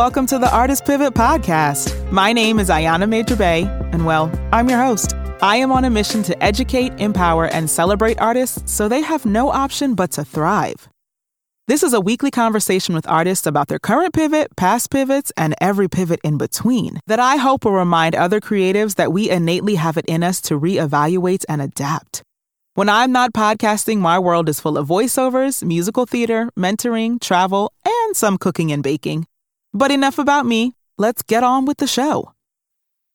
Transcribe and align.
Welcome 0.00 0.24
to 0.28 0.38
the 0.38 0.50
Artist 0.50 0.86
Pivot 0.86 1.12
Podcast. 1.12 2.10
My 2.10 2.32
name 2.32 2.58
is 2.58 2.70
Ayana 2.70 3.06
Major 3.06 3.36
Bey, 3.36 3.64
and 3.92 4.06
well, 4.06 4.32
I'm 4.50 4.66
your 4.70 4.78
host. 4.78 5.14
I 5.42 5.56
am 5.56 5.70
on 5.70 5.84
a 5.84 5.90
mission 5.90 6.22
to 6.22 6.42
educate, 6.42 6.98
empower, 6.98 7.48
and 7.48 7.68
celebrate 7.68 8.18
artists 8.18 8.72
so 8.72 8.88
they 8.88 9.02
have 9.02 9.26
no 9.26 9.50
option 9.50 9.94
but 9.94 10.12
to 10.12 10.24
thrive. 10.24 10.88
This 11.68 11.82
is 11.82 11.92
a 11.92 12.00
weekly 12.00 12.30
conversation 12.30 12.94
with 12.94 13.06
artists 13.06 13.46
about 13.46 13.68
their 13.68 13.78
current 13.78 14.14
pivot, 14.14 14.56
past 14.56 14.90
pivots, 14.90 15.32
and 15.36 15.54
every 15.60 15.86
pivot 15.86 16.20
in 16.24 16.38
between 16.38 17.00
that 17.06 17.20
I 17.20 17.36
hope 17.36 17.66
will 17.66 17.72
remind 17.72 18.14
other 18.14 18.40
creatives 18.40 18.94
that 18.94 19.12
we 19.12 19.28
innately 19.28 19.74
have 19.74 19.98
it 19.98 20.06
in 20.06 20.22
us 20.22 20.40
to 20.48 20.58
reevaluate 20.58 21.44
and 21.46 21.60
adapt. 21.60 22.22
When 22.72 22.88
I'm 22.88 23.12
not 23.12 23.34
podcasting, 23.34 23.98
my 23.98 24.18
world 24.18 24.48
is 24.48 24.60
full 24.60 24.78
of 24.78 24.88
voiceovers, 24.88 25.62
musical 25.62 26.06
theater, 26.06 26.48
mentoring, 26.58 27.20
travel, 27.20 27.74
and 27.84 28.16
some 28.16 28.38
cooking 28.38 28.72
and 28.72 28.82
baking. 28.82 29.26
But 29.72 29.92
enough 29.92 30.18
about 30.18 30.46
me. 30.46 30.74
Let's 30.98 31.22
get 31.22 31.44
on 31.44 31.64
with 31.64 31.78
the 31.78 31.86
show. 31.86 32.32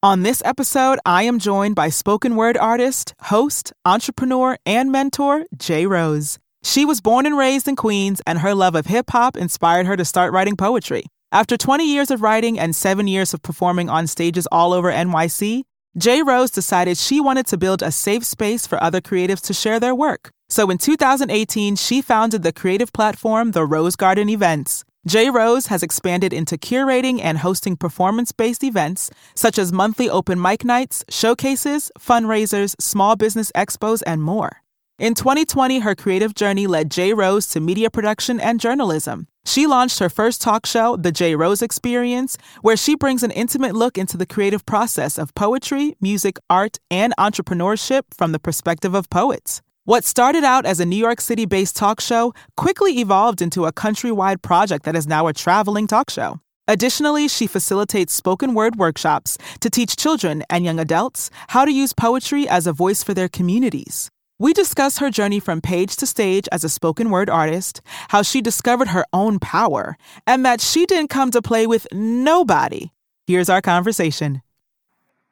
On 0.01 0.23
this 0.23 0.41
episode, 0.45 0.99
I 1.05 1.23
am 1.23 1.37
joined 1.39 1.75
by 1.75 1.89
spoken 1.89 2.35
word 2.35 2.57
artist, 2.57 3.13
host, 3.23 3.73
entrepreneur, 3.83 4.57
and 4.65 4.91
mentor, 4.91 5.45
J 5.57 5.85
Rose. 5.85 6.39
She 6.63 6.85
was 6.85 7.01
born 7.01 7.25
and 7.25 7.37
raised 7.37 7.67
in 7.67 7.75
Queens, 7.75 8.21
and 8.25 8.39
her 8.39 8.55
love 8.55 8.75
of 8.75 8.85
hip 8.85 9.09
hop 9.09 9.35
inspired 9.35 9.85
her 9.85 9.97
to 9.97 10.05
start 10.05 10.31
writing 10.31 10.55
poetry. 10.55 11.05
After 11.31 11.57
20 11.57 11.83
years 11.83 12.09
of 12.09 12.21
writing 12.21 12.57
and 12.57 12.73
seven 12.73 13.07
years 13.07 13.33
of 13.33 13.41
performing 13.41 13.89
on 13.89 14.07
stages 14.07 14.47
all 14.51 14.71
over 14.71 14.91
NYC, 14.91 15.63
J 15.97 16.23
Rose 16.23 16.51
decided 16.51 16.97
she 16.97 17.19
wanted 17.19 17.47
to 17.47 17.57
build 17.57 17.81
a 17.81 17.91
safe 17.91 18.23
space 18.23 18.65
for 18.65 18.81
other 18.81 19.01
creatives 19.01 19.41
to 19.41 19.53
share 19.53 19.79
their 19.79 19.95
work. 19.95 20.31
So 20.49 20.69
in 20.69 20.77
2018, 20.77 21.75
she 21.75 22.01
founded 22.01 22.43
the 22.43 22.53
creative 22.53 22.93
platform 22.93 23.51
The 23.51 23.65
Rose 23.65 23.95
Garden 23.95 24.29
Events. 24.29 24.85
J 25.07 25.29
Rose 25.29 25.67
has 25.67 25.83
expanded 25.83 26.33
into 26.33 26.57
curating 26.57 27.19
and 27.21 27.37
hosting 27.37 27.77
performance 27.77 28.31
based 28.31 28.63
events 28.63 29.11
such 29.35 29.59
as 29.59 29.71
monthly 29.71 30.09
open 30.09 30.41
mic 30.41 30.65
nights, 30.65 31.05
showcases, 31.09 31.91
fundraisers, 31.99 32.75
small 32.79 33.15
business 33.15 33.51
expos, 33.55 34.01
and 34.07 34.23
more. 34.23 34.63
In 34.97 35.13
2020, 35.13 35.79
her 35.79 35.93
creative 35.93 36.33
journey 36.33 36.65
led 36.65 36.89
J 36.89 37.13
Rose 37.13 37.45
to 37.49 37.59
media 37.59 37.91
production 37.91 38.39
and 38.39 38.59
journalism. 38.59 39.27
She 39.45 39.67
launched 39.67 39.99
her 39.99 40.09
first 40.09 40.41
talk 40.41 40.65
show, 40.65 40.95
The 40.95 41.11
J 41.11 41.35
Rose 41.35 41.61
Experience, 41.61 42.35
where 42.63 42.77
she 42.77 42.95
brings 42.95 43.21
an 43.21 43.29
intimate 43.29 43.75
look 43.75 43.99
into 43.99 44.17
the 44.17 44.25
creative 44.25 44.65
process 44.65 45.19
of 45.19 45.35
poetry, 45.35 45.95
music, 46.01 46.39
art, 46.49 46.79
and 46.89 47.13
entrepreneurship 47.19 48.01
from 48.17 48.31
the 48.31 48.39
perspective 48.39 48.95
of 48.95 49.11
poets. 49.11 49.61
What 49.87 50.03
started 50.03 50.43
out 50.43 50.65
as 50.65 50.79
a 50.79 50.85
New 50.85 50.95
York 50.95 51.21
City 51.21 51.45
based 51.45 51.75
talk 51.75 52.01
show 52.01 52.33
quickly 52.57 52.93
evolved 52.93 53.39
into 53.39 53.65
a 53.65 53.71
countrywide 53.71 54.41
project 54.41 54.83
that 54.85 54.95
is 54.95 55.05
now 55.05 55.27
a 55.27 55.33
traveling 55.33 55.85
talk 55.85 56.09
show. 56.09 56.39
Additionally, 56.67 57.27
she 57.27 57.45
facilitates 57.45 58.11
spoken 58.11 58.55
word 58.55 58.77
workshops 58.77 59.37
to 59.59 59.69
teach 59.69 59.95
children 59.95 60.41
and 60.49 60.65
young 60.65 60.79
adults 60.79 61.29
how 61.49 61.65
to 61.65 61.71
use 61.71 61.93
poetry 61.93 62.49
as 62.49 62.65
a 62.65 62.73
voice 62.73 63.03
for 63.03 63.13
their 63.13 63.29
communities. 63.29 64.09
We 64.39 64.53
discuss 64.53 64.97
her 64.97 65.11
journey 65.11 65.39
from 65.39 65.61
page 65.61 65.95
to 65.97 66.07
stage 66.07 66.47
as 66.51 66.63
a 66.63 66.69
spoken 66.69 67.11
word 67.11 67.29
artist, 67.29 67.83
how 68.09 68.23
she 68.23 68.41
discovered 68.41 68.87
her 68.87 69.05
own 69.13 69.37
power, 69.37 69.97
and 70.25 70.43
that 70.43 70.61
she 70.61 70.87
didn't 70.87 71.11
come 71.11 71.29
to 71.29 71.43
play 71.43 71.67
with 71.67 71.85
nobody. 71.91 72.89
Here's 73.27 73.49
our 73.49 73.61
conversation. 73.61 74.41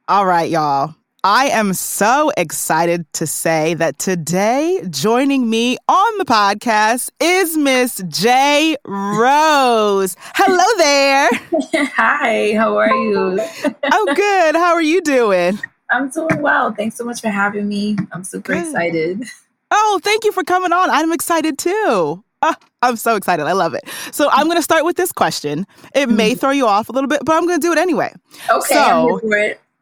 All 0.08 0.28
right, 0.28 0.52
y'all. 0.52 0.94
I 1.26 1.46
am 1.52 1.74
so 1.74 2.34
excited 2.36 3.06
to 3.14 3.26
say 3.26 3.76
that 3.76 3.98
today, 3.98 4.82
joining 4.90 5.50
me 5.50 5.78
on 5.88 6.18
the 6.18 6.26
podcast 6.26 7.12
is 7.22 7.56
Miss 7.56 8.04
J 8.10 8.76
Rose. 8.84 10.18
Hello 10.36 10.66
there. 10.78 11.30
Hi, 11.96 12.56
how 12.58 12.76
are 12.76 12.94
you? 12.94 13.40
I'm 13.84 14.16
good. 14.16 14.56
How 14.56 14.74
are 14.74 14.82
you 14.82 15.00
doing? 15.00 15.58
I'm 15.90 16.10
doing 16.10 16.42
well. 16.42 16.74
Thanks 16.74 16.98
so 16.98 17.06
much 17.06 17.22
for 17.22 17.30
having 17.30 17.70
me. 17.70 17.96
I'm 18.12 18.26
super 18.26 18.52
good. 18.52 18.64
excited. 18.64 19.24
Oh, 19.72 20.02
thank 20.04 20.26
you 20.26 20.34
for 20.34 20.44
coming 20.44 20.74
on. 20.74 20.90
I'm 20.90 21.14
excited 21.14 21.58
too. 21.58 22.22
Oh, 22.42 22.56
I'm 22.82 22.98
so 22.98 23.16
excited. 23.16 23.46
I 23.46 23.54
love 23.54 23.74
it. 23.74 23.88
So 24.12 24.30
I'm 24.30 24.48
going 24.48 24.58
to 24.58 24.62
start 24.62 24.84
with 24.84 24.98
this 24.98 25.14
question. 25.14 25.68
It 25.96 26.10
may 26.10 26.32
mm-hmm. 26.32 26.40
throw 26.40 26.52
you 26.52 26.68
off 26.68 26.90
a 26.90 26.92
little 26.92 27.08
bit, 27.08 27.22
but 27.24 27.34
I'm 27.34 27.48
going 27.48 27.62
to 27.62 27.66
do 27.66 27.72
it 27.72 27.78
anyway. 27.78 28.12
Okay, 28.50 28.74
so, 28.74 29.22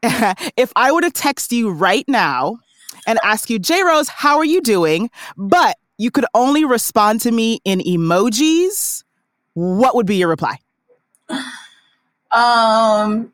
if 0.57 0.71
I 0.75 0.91
were 0.91 1.01
to 1.01 1.11
text 1.11 1.51
you 1.51 1.71
right 1.71 2.05
now 2.07 2.57
and 3.07 3.19
ask 3.23 3.49
you, 3.49 3.59
J 3.59 3.83
Rose, 3.83 4.07
how 4.07 4.37
are 4.37 4.45
you 4.45 4.61
doing? 4.61 5.09
But 5.37 5.77
you 5.97 6.11
could 6.11 6.25
only 6.33 6.65
respond 6.65 7.21
to 7.21 7.31
me 7.31 7.59
in 7.63 7.79
emojis, 7.79 9.03
what 9.53 9.95
would 9.95 10.05
be 10.05 10.17
your 10.17 10.29
reply? 10.29 10.57
Um, 12.33 13.33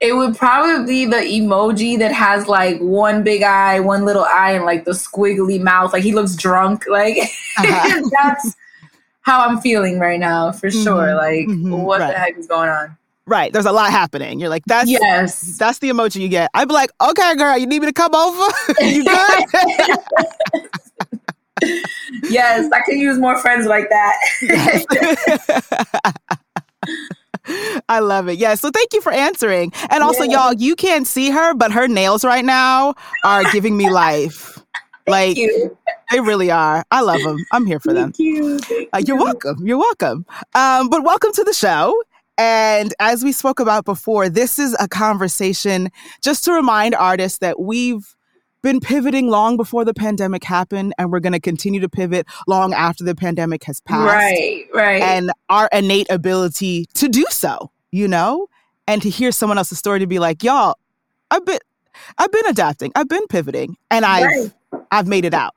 it 0.00 0.12
would 0.12 0.36
probably 0.36 0.84
be 0.86 1.06
the 1.06 1.18
emoji 1.18 1.96
that 2.00 2.12
has 2.12 2.48
like 2.48 2.80
one 2.80 3.22
big 3.22 3.44
eye, 3.44 3.78
one 3.78 4.04
little 4.04 4.24
eye, 4.24 4.50
and 4.50 4.64
like 4.64 4.84
the 4.84 4.90
squiggly 4.90 5.62
mouth. 5.62 5.92
Like 5.92 6.02
he 6.02 6.12
looks 6.12 6.34
drunk. 6.34 6.84
Like 6.90 7.16
uh-huh. 7.16 8.02
that's 8.10 8.56
how 9.20 9.46
I'm 9.46 9.60
feeling 9.60 10.00
right 10.00 10.18
now, 10.18 10.50
for 10.50 10.68
mm-hmm. 10.68 10.82
sure. 10.82 11.14
Like, 11.14 11.46
mm-hmm. 11.46 11.70
what 11.70 12.00
right. 12.00 12.12
the 12.12 12.18
heck 12.18 12.36
is 12.36 12.48
going 12.48 12.68
on? 12.68 12.96
Right. 13.26 13.52
There's 13.52 13.64
a 13.64 13.72
lot 13.72 13.90
happening. 13.90 14.38
You're 14.38 14.50
like, 14.50 14.64
that's 14.66 14.90
yes. 14.90 15.56
That's 15.56 15.78
the 15.78 15.88
emoji 15.88 16.20
you 16.20 16.28
get. 16.28 16.50
I'd 16.52 16.68
be 16.68 16.74
like, 16.74 16.90
okay, 17.00 17.34
girl, 17.36 17.56
you 17.56 17.66
need 17.66 17.80
me 17.80 17.86
to 17.86 17.92
come 17.92 18.14
over? 18.14 18.52
you 18.84 19.02
good? 19.04 19.44
yes, 22.24 22.70
I 22.70 22.80
could 22.84 22.96
use 22.96 23.18
more 23.18 23.38
friends 23.38 23.66
like 23.66 23.88
that. 23.88 24.14
I 27.88 28.00
love 28.00 28.28
it. 28.28 28.38
Yeah. 28.38 28.54
So 28.56 28.70
thank 28.70 28.92
you 28.92 29.00
for 29.00 29.12
answering. 29.12 29.72
And 29.88 30.02
also, 30.02 30.24
yeah. 30.24 30.32
y'all, 30.32 30.52
you 30.54 30.76
can't 30.76 31.06
see 31.06 31.30
her, 31.30 31.54
but 31.54 31.72
her 31.72 31.88
nails 31.88 32.24
right 32.24 32.44
now 32.44 32.94
are 33.24 33.50
giving 33.52 33.76
me 33.76 33.90
life. 33.90 34.58
like 35.06 35.36
you. 35.38 35.76
they 36.10 36.20
really 36.20 36.50
are. 36.50 36.84
I 36.90 37.00
love 37.00 37.22
them. 37.22 37.38
I'm 37.52 37.64
here 37.64 37.80
for 37.80 37.94
thank 37.94 38.16
them. 38.16 38.26
You. 38.26 38.58
Uh, 38.92 38.98
you're 39.06 39.16
you. 39.18 39.24
welcome. 39.24 39.66
You're 39.66 39.78
welcome. 39.78 40.26
Um, 40.54 40.90
but 40.90 41.02
welcome 41.04 41.32
to 41.32 41.44
the 41.44 41.54
show. 41.54 41.94
And 42.36 42.94
as 42.98 43.22
we 43.22 43.32
spoke 43.32 43.60
about 43.60 43.84
before, 43.84 44.28
this 44.28 44.58
is 44.58 44.76
a 44.80 44.88
conversation 44.88 45.90
just 46.20 46.44
to 46.44 46.52
remind 46.52 46.94
artists 46.94 47.38
that 47.38 47.60
we've 47.60 48.16
been 48.62 48.80
pivoting 48.80 49.28
long 49.28 49.56
before 49.56 49.84
the 49.84 49.94
pandemic 49.94 50.42
happened 50.42 50.94
and 50.98 51.12
we're 51.12 51.20
going 51.20 51.34
to 51.34 51.40
continue 51.40 51.80
to 51.80 51.88
pivot 51.88 52.26
long 52.48 52.72
after 52.72 53.04
the 53.04 53.14
pandemic 53.14 53.62
has 53.64 53.80
passed. 53.82 54.06
Right, 54.06 54.64
right. 54.72 55.02
And 55.02 55.30
our 55.50 55.68
innate 55.70 56.06
ability 56.10 56.86
to 56.94 57.08
do 57.08 57.26
so, 57.28 57.70
you 57.92 58.08
know? 58.08 58.48
And 58.86 59.00
to 59.02 59.10
hear 59.10 59.32
someone 59.32 59.58
else's 59.58 59.78
story 59.78 60.00
to 60.00 60.06
be 60.06 60.18
like, 60.18 60.42
y'all, 60.42 60.76
I've 61.30 61.44
been 61.44 61.58
I've 62.18 62.32
been 62.32 62.46
adapting. 62.46 62.92
I've 62.94 63.08
been 63.08 63.26
pivoting 63.28 63.76
and 63.90 64.04
I've 64.04 64.24
right. 64.24 64.52
I've 64.90 65.06
made 65.06 65.24
it 65.24 65.34
out. 65.34 65.54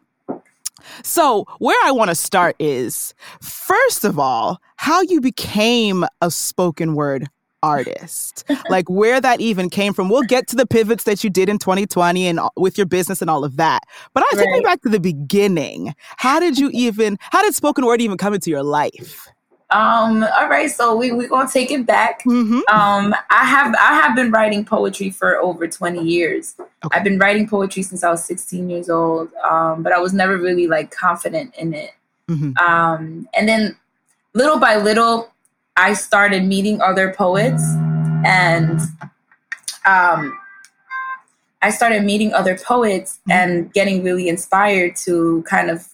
So, 1.04 1.46
where 1.60 1.78
I 1.86 1.92
want 1.92 2.10
to 2.10 2.16
start 2.16 2.56
is 2.60 3.14
first 3.42 4.04
of 4.04 4.20
all, 4.20 4.62
how 4.78 5.02
you 5.02 5.22
became 5.22 6.06
a 6.22 6.32
spoken 6.32 6.96
word 6.96 7.28
artist, 7.64 8.44
like 8.70 8.90
where 8.90 9.20
that 9.20 9.42
even 9.42 9.70
came 9.70 9.94
from. 9.94 10.10
We'll 10.10 10.24
get 10.24 10.48
to 10.50 10.56
the 10.56 10.66
pivots 10.66 11.04
that 11.06 11.24
you 11.24 11.30
did 11.30 11.50
in 11.50 11.58
2020 11.58 12.28
and 12.28 12.40
with 12.56 12.78
your 12.78 12.86
business 12.86 13.22
and 13.22 13.30
all 13.30 13.44
of 13.44 13.58
that. 13.58 13.82
But 14.14 14.24
I 14.24 14.38
right. 14.38 14.46
take 14.46 14.52
me 14.52 14.60
back 14.62 14.82
to 14.84 14.90
the 14.90 15.00
beginning. 15.00 15.94
How 16.18 16.40
did 16.40 16.58
you 16.58 16.70
even, 16.74 17.18
how 17.20 17.42
did 17.42 17.56
spoken 17.56 17.86
word 17.86 18.02
even 18.02 18.18
come 18.18 18.34
into 18.34 18.50
your 18.50 18.64
life? 18.64 19.28
Um, 19.70 20.24
all 20.24 20.48
right, 20.48 20.72
so 20.72 20.96
we 20.96 21.12
we 21.12 21.28
gonna 21.28 21.50
take 21.50 21.72
it 21.72 21.86
back. 21.86 22.24
Mm-hmm. 22.24 22.60
Um, 22.74 23.14
I 23.30 23.44
have 23.44 23.76
I 23.78 23.96
have 24.02 24.16
been 24.16 24.32
writing 24.32 24.64
poetry 24.64 25.10
for 25.10 25.36
over 25.40 25.68
twenty 25.68 26.02
years. 26.02 26.56
Okay. 26.88 26.98
I've 26.98 27.04
been 27.04 27.20
writing 27.20 27.48
poetry 27.48 27.84
since 27.84 28.04
I 28.04 28.10
was 28.10 28.26
sixteen 28.26 28.70
years 28.70 28.90
old. 28.90 29.30
Um, 29.48 29.84
but 29.84 29.94
I 29.94 30.00
was 30.00 30.14
never 30.14 30.38
really 30.38 30.68
like 30.68 30.90
confident 30.92 31.54
in 31.56 31.74
it. 31.74 31.92
Mm-hmm. 32.28 32.58
Um, 32.58 33.30
and 33.38 33.48
then 33.48 33.78
little 34.34 34.60
by 34.60 34.78
little, 34.78 35.32
I 35.78 35.94
started 35.94 36.44
meeting 36.44 36.82
other 36.82 37.14
poets, 37.14 37.64
and 38.26 38.80
um, 39.86 40.38
I 41.62 41.70
started 41.70 42.04
meeting 42.04 42.34
other 42.34 42.58
poets 42.58 43.20
mm-hmm. 43.20 43.32
and 43.32 43.74
getting 43.74 44.04
really 44.04 44.28
inspired 44.28 44.96
to 45.06 45.44
kind 45.48 45.70
of 45.70 45.88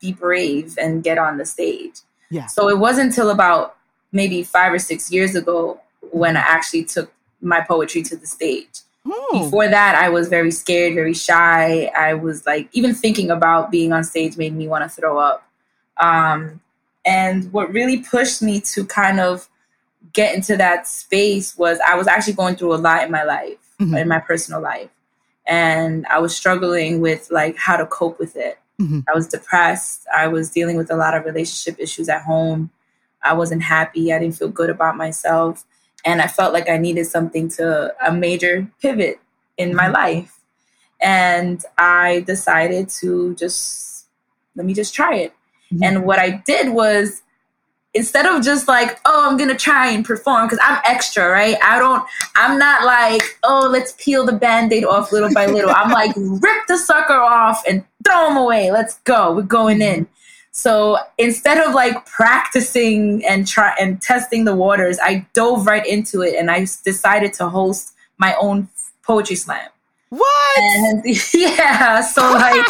be 0.00 0.12
brave 0.12 0.76
and 0.80 1.02
get 1.02 1.18
on 1.18 1.38
the 1.38 1.44
stage. 1.44 2.00
Yeah. 2.30 2.46
So 2.46 2.68
it 2.68 2.78
wasn't 2.78 3.10
until 3.10 3.30
about 3.30 3.76
maybe 4.12 4.42
five 4.42 4.72
or 4.72 4.78
six 4.78 5.12
years 5.12 5.34
ago 5.34 5.80
when 6.10 6.36
I 6.36 6.40
actually 6.40 6.84
took 6.84 7.12
my 7.40 7.60
poetry 7.60 8.02
to 8.02 8.16
the 8.16 8.26
stage. 8.26 8.80
Hmm. 9.08 9.38
Before 9.38 9.68
that, 9.68 9.94
I 9.94 10.08
was 10.08 10.28
very 10.28 10.50
scared, 10.50 10.94
very 10.94 11.14
shy. 11.14 11.90
I 11.96 12.14
was 12.14 12.44
like, 12.46 12.68
even 12.72 12.94
thinking 12.94 13.30
about 13.30 13.70
being 13.70 13.92
on 13.92 14.02
stage 14.04 14.36
made 14.36 14.54
me 14.54 14.66
want 14.66 14.82
to 14.82 14.88
throw 14.88 15.18
up. 15.18 15.48
Um, 15.98 16.60
and 17.04 17.52
what 17.52 17.72
really 17.72 18.02
pushed 18.02 18.42
me 18.42 18.60
to 18.62 18.84
kind 18.84 19.20
of 19.20 19.48
get 20.12 20.34
into 20.34 20.56
that 20.56 20.88
space 20.88 21.56
was 21.56 21.78
I 21.86 21.94
was 21.94 22.08
actually 22.08 22.32
going 22.32 22.56
through 22.56 22.74
a 22.74 22.76
lot 22.76 23.04
in 23.04 23.10
my 23.10 23.22
life, 23.22 23.58
mm-hmm. 23.80 23.94
in 23.96 24.08
my 24.08 24.18
personal 24.18 24.60
life. 24.60 24.90
And 25.46 26.04
I 26.06 26.18
was 26.18 26.34
struggling 26.34 27.00
with 27.00 27.30
like 27.30 27.56
how 27.56 27.76
to 27.76 27.86
cope 27.86 28.18
with 28.18 28.34
it. 28.34 28.58
Mm-hmm. 28.80 29.00
I 29.08 29.14
was 29.14 29.28
depressed. 29.28 30.06
I 30.14 30.26
was 30.26 30.50
dealing 30.50 30.76
with 30.76 30.90
a 30.90 30.96
lot 30.96 31.14
of 31.14 31.24
relationship 31.24 31.78
issues 31.78 32.08
at 32.08 32.22
home. 32.22 32.70
I 33.22 33.34
wasn't 33.34 33.62
happy. 33.62 34.12
I 34.12 34.18
didn't 34.18 34.36
feel 34.36 34.48
good 34.48 34.70
about 34.70 34.96
myself. 34.96 35.64
And 36.06 36.22
I 36.22 36.28
felt 36.28 36.54
like 36.54 36.68
I 36.70 36.78
needed 36.78 37.06
something 37.06 37.48
to 37.50 37.92
a 38.06 38.12
major 38.12 38.70
pivot 38.80 39.20
in 39.58 39.74
my 39.74 39.84
mm-hmm. 39.84 39.94
life. 39.94 40.40
And 41.00 41.62
I 41.76 42.20
decided 42.20 42.88
to 43.00 43.34
just 43.34 44.06
let 44.54 44.64
me 44.64 44.72
just 44.72 44.94
try 44.94 45.16
it. 45.16 45.34
Mm-hmm. 45.72 45.82
And 45.82 46.04
what 46.04 46.18
I 46.18 46.42
did 46.46 46.72
was 46.72 47.22
instead 47.92 48.26
of 48.26 48.44
just 48.44 48.68
like, 48.68 49.00
oh, 49.04 49.28
I'm 49.28 49.36
gonna 49.36 49.56
try 49.56 49.88
and 49.88 50.04
perform 50.04 50.46
because 50.46 50.60
I'm 50.62 50.80
extra, 50.86 51.28
right? 51.28 51.56
I 51.62 51.78
don't, 51.78 52.06
I'm 52.36 52.58
not 52.58 52.84
like, 52.84 53.22
oh, 53.42 53.68
let's 53.70 53.94
peel 53.98 54.24
the 54.24 54.32
band-aid 54.32 54.84
off 54.84 55.12
little 55.12 55.32
by 55.32 55.46
little. 55.46 55.70
I'm 55.70 55.90
like, 55.90 56.12
rip 56.16 56.66
the 56.68 56.76
sucker 56.76 57.14
off 57.14 57.62
and 57.66 57.84
throw 58.04 58.28
them 58.28 58.36
away. 58.36 58.70
Let's 58.70 58.98
go. 59.00 59.34
We're 59.34 59.42
going 59.42 59.82
in. 59.82 60.06
So 60.56 60.96
instead 61.18 61.58
of 61.58 61.74
like 61.74 62.06
practicing 62.06 63.22
and 63.26 63.46
try 63.46 63.74
and 63.78 64.00
testing 64.00 64.46
the 64.46 64.56
waters, 64.56 64.98
I 65.02 65.26
dove 65.34 65.66
right 65.66 65.86
into 65.86 66.22
it 66.22 66.34
and 66.34 66.50
I 66.50 66.60
decided 66.82 67.34
to 67.34 67.50
host 67.50 67.92
my 68.16 68.34
own 68.40 68.70
poetry 69.02 69.36
slam. 69.36 69.68
What? 70.08 70.58
And 70.58 71.04
yeah, 71.34 72.00
so 72.00 72.22
like 72.32 72.66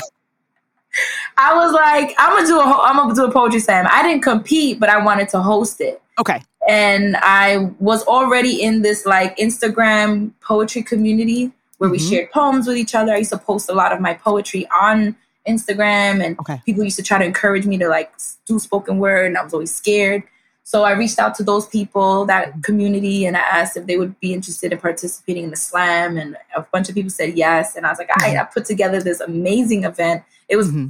I 1.38 1.54
was 1.54 1.72
like, 1.72 2.12
I'm 2.18 2.34
gonna 2.34 2.48
do 2.48 2.58
a 2.58 2.64
I'm 2.64 2.96
gonna 2.96 3.14
do 3.14 3.24
a 3.26 3.30
poetry 3.30 3.60
slam. 3.60 3.86
I 3.88 4.02
didn't 4.02 4.24
compete, 4.24 4.80
but 4.80 4.88
I 4.88 5.02
wanted 5.04 5.28
to 5.28 5.40
host 5.40 5.80
it. 5.80 6.02
Okay. 6.18 6.42
And 6.68 7.16
I 7.18 7.70
was 7.78 8.02
already 8.06 8.62
in 8.62 8.82
this 8.82 9.06
like 9.06 9.36
Instagram 9.38 10.32
poetry 10.40 10.82
community 10.82 11.52
where 11.78 11.88
mm-hmm. 11.88 11.92
we 11.92 11.98
shared 12.00 12.32
poems 12.32 12.66
with 12.66 12.78
each 12.78 12.96
other. 12.96 13.12
I 13.12 13.18
used 13.18 13.30
to 13.30 13.38
post 13.38 13.68
a 13.68 13.74
lot 13.74 13.92
of 13.92 14.00
my 14.00 14.14
poetry 14.14 14.66
on 14.72 15.14
Instagram, 15.46 16.24
and 16.24 16.38
okay. 16.40 16.60
people 16.64 16.84
used 16.84 16.96
to 16.96 17.02
try 17.02 17.18
to 17.18 17.24
encourage 17.24 17.66
me 17.66 17.78
to 17.78 17.88
like 17.88 18.12
do 18.46 18.58
spoken 18.58 18.98
word, 18.98 19.26
and 19.26 19.38
I 19.38 19.42
was 19.42 19.54
always 19.54 19.74
scared. 19.74 20.22
So 20.66 20.82
I 20.82 20.94
reached 20.94 21.20
out 21.20 21.36
to 21.36 21.44
those 21.44 21.68
people, 21.68 22.24
that 22.26 22.48
mm-hmm. 22.48 22.60
community, 22.62 23.24
and 23.24 23.36
I 23.36 23.40
asked 23.40 23.76
if 23.76 23.86
they 23.86 23.96
would 23.96 24.18
be 24.18 24.34
interested 24.34 24.72
in 24.72 24.78
participating 24.78 25.44
in 25.44 25.50
the 25.50 25.56
slam. 25.56 26.16
And 26.16 26.36
a 26.56 26.62
bunch 26.62 26.88
of 26.88 26.96
people 26.96 27.10
said 27.10 27.38
yes. 27.38 27.76
And 27.76 27.86
I 27.86 27.90
was 27.90 28.00
like, 28.00 28.08
mm-hmm. 28.08 28.40
I 28.40 28.42
put 28.42 28.64
together 28.64 29.00
this 29.00 29.20
amazing 29.20 29.84
event. 29.84 30.24
It 30.48 30.56
was 30.56 30.66
mm-hmm. 30.66 30.88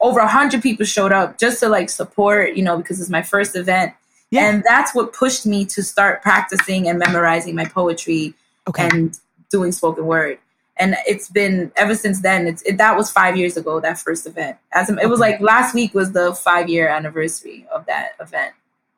over 0.00 0.18
a 0.18 0.26
hundred 0.26 0.60
people 0.60 0.84
showed 0.84 1.12
up 1.12 1.38
just 1.38 1.60
to 1.60 1.68
like 1.68 1.88
support, 1.88 2.56
you 2.56 2.64
know, 2.64 2.78
because 2.78 3.00
it's 3.00 3.10
my 3.10 3.22
first 3.22 3.54
event. 3.54 3.94
Yeah. 4.32 4.50
And 4.50 4.64
that's 4.66 4.92
what 4.92 5.12
pushed 5.12 5.46
me 5.46 5.66
to 5.66 5.84
start 5.84 6.20
practicing 6.22 6.88
and 6.88 6.98
memorizing 6.98 7.54
my 7.54 7.66
poetry 7.66 8.34
okay. 8.66 8.88
and 8.88 9.16
doing 9.52 9.70
spoken 9.70 10.04
word. 10.04 10.38
And 10.82 10.96
it's 11.06 11.28
been 11.28 11.70
ever 11.76 11.94
since 11.94 12.22
then. 12.22 12.48
It's 12.48 12.62
it, 12.62 12.76
that 12.78 12.96
was 12.96 13.08
five 13.08 13.36
years 13.36 13.56
ago. 13.56 13.78
That 13.78 13.98
first 13.98 14.26
event, 14.26 14.56
as 14.72 14.90
it 14.90 15.08
was 15.08 15.20
like 15.20 15.40
last 15.40 15.74
week 15.74 15.94
was 15.94 16.10
the 16.10 16.34
five 16.34 16.68
year 16.68 16.88
anniversary 16.88 17.66
of 17.72 17.86
that 17.86 18.12
event. 18.20 18.52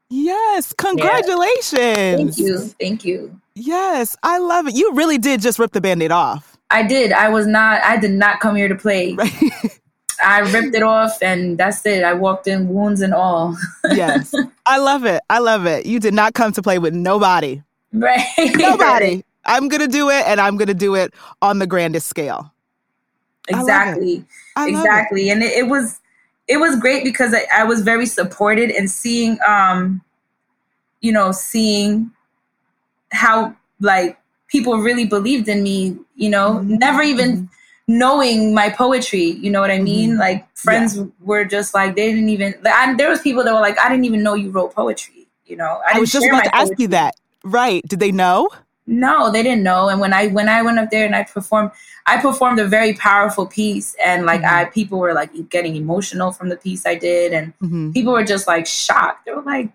Yes, 0.09 0.73
congratulations. 0.73 1.73
Yeah. 1.73 2.17
Thank 2.17 2.39
you. 2.39 2.59
Thank 2.59 3.05
you. 3.05 3.41
Yes, 3.55 4.17
I 4.23 4.39
love 4.39 4.69
it. 4.69 4.75
You 4.75 4.95
really 4.95 5.19
did 5.19 5.43
just 5.43 5.59
rip 5.59 5.73
the 5.73 5.81
band-aid 5.81 6.11
off. 6.11 6.57
I 6.71 6.83
did. 6.83 7.13
I 7.13 7.29
was 7.29 7.47
not 7.47 7.83
I 7.85 7.99
did 7.99 8.13
not 8.13 8.41
come 8.41 8.57
here 8.57 8.69
to 8.69 8.75
play. 8.75 9.13
Right. 9.13 9.33
I 10.25 10.41
ripped 10.41 10.75
it 10.75 10.83
off 10.83 11.23
and 11.23 11.59
that's 11.59 11.85
it. 11.85 12.03
I 12.03 12.15
walked 12.15 12.47
in 12.47 12.69
wounds 12.69 13.03
and 13.03 13.13
all. 13.13 13.57
yes. 13.91 14.33
I 14.65 14.79
love 14.79 15.05
it. 15.05 15.23
I 15.29 15.41
love 15.41 15.67
it. 15.67 15.85
You 15.85 16.01
did 16.01 16.15
not 16.15 16.33
come 16.35 16.53
to 16.53 16.63
play 16.63 16.79
with 16.79 16.95
nobody. 16.95 17.63
Right. 17.93 18.25
Nobody. 18.55 19.23
I'm 19.47 19.69
going 19.69 19.81
to 19.83 19.89
do 19.89 20.11
it 20.11 20.25
and 20.27 20.41
I'm 20.41 20.57
going 20.57 20.69
to 20.69 20.75
do 20.75 20.95
it 20.95 21.13
on 21.43 21.59
the 21.59 21.67
grandest 21.67 22.07
scale. 22.07 22.53
Exactly. 23.49 24.25
Exactly. 24.57 25.29
It. 25.29 25.33
And 25.33 25.43
it, 25.43 25.53
it 25.53 25.67
was 25.69 26.01
it 26.49 26.59
was 26.59 26.79
great 26.79 27.05
because 27.05 27.35
I, 27.35 27.47
I 27.61 27.65
was 27.65 27.83
very 27.83 28.07
supported 28.07 28.71
and 28.71 28.91
seeing 28.91 29.39
um 29.47 30.03
you 31.01 31.13
know 31.13 31.33
seeing 31.33 32.11
how 33.13 33.55
like 33.81 34.19
people 34.49 34.79
really 34.79 35.07
believed 35.07 35.49
in 35.49 35.63
me 35.63 35.97
you 36.17 36.31
know 36.31 36.55
mm-hmm. 36.55 36.77
never 36.77 37.03
even 37.03 37.37
mm-hmm. 37.37 37.99
knowing 37.99 38.55
my 38.55 38.71
poetry 38.71 39.23
you 39.25 39.51
know 39.51 39.61
what 39.61 39.71
i 39.71 39.79
mean 39.79 40.11
mm-hmm. 40.11 40.21
like 40.21 40.47
friends 40.57 40.97
yeah. 40.97 41.05
were 41.21 41.45
just 41.45 41.75
like 41.75 41.95
they 41.95 42.11
didn't 42.11 42.29
even 42.29 42.55
like, 42.63 42.75
I, 42.75 42.95
there 42.95 43.11
was 43.11 43.21
people 43.21 43.45
that 43.45 43.53
were 43.53 43.61
like 43.61 43.79
i 43.79 43.89
didn't 43.89 44.05
even 44.05 44.23
know 44.23 44.35
you 44.35 44.51
wrote 44.51 44.75
poetry 44.75 45.27
you 45.47 45.57
know 45.57 45.81
i, 45.87 45.97
I 45.97 46.01
was 46.01 46.11
just 46.11 46.27
about 46.27 46.45
to 46.45 46.55
ask 46.55 46.73
you 46.79 46.89
that 46.89 47.15
right 47.45 47.87
did 47.87 48.01
they 48.01 48.13
know 48.13 48.49
no 48.87 49.31
they 49.31 49.43
didn't 49.43 49.63
know 49.63 49.89
and 49.89 50.01
when 50.01 50.13
i 50.13 50.27
when 50.29 50.49
i 50.49 50.63
went 50.63 50.79
up 50.79 50.91
there 50.91 51.07
and 51.07 51.17
i 51.17 51.23
performed 51.23 51.71
I 52.07 52.21
performed 52.21 52.59
a 52.59 52.67
very 52.67 52.93
powerful 52.95 53.47
piece, 53.47 53.97
and 54.05 54.27
like 54.27 54.43
mm-hmm. 54.43 54.57
I 54.57 54.65
people 54.67 54.99
were 54.99 55.15
like 55.15 55.31
getting 55.49 55.75
emotional 55.77 56.33
from 56.33 56.51
the 56.51 56.57
piece 56.57 56.85
I 56.85 56.97
did, 56.97 57.33
and 57.33 57.59
mm-hmm. 57.59 57.93
people 57.93 58.13
were 58.13 58.25
just 58.25 58.47
like 58.47 58.67
shocked. 58.67 59.25
They 59.25 59.33
were 59.33 59.43
like, 59.43 59.71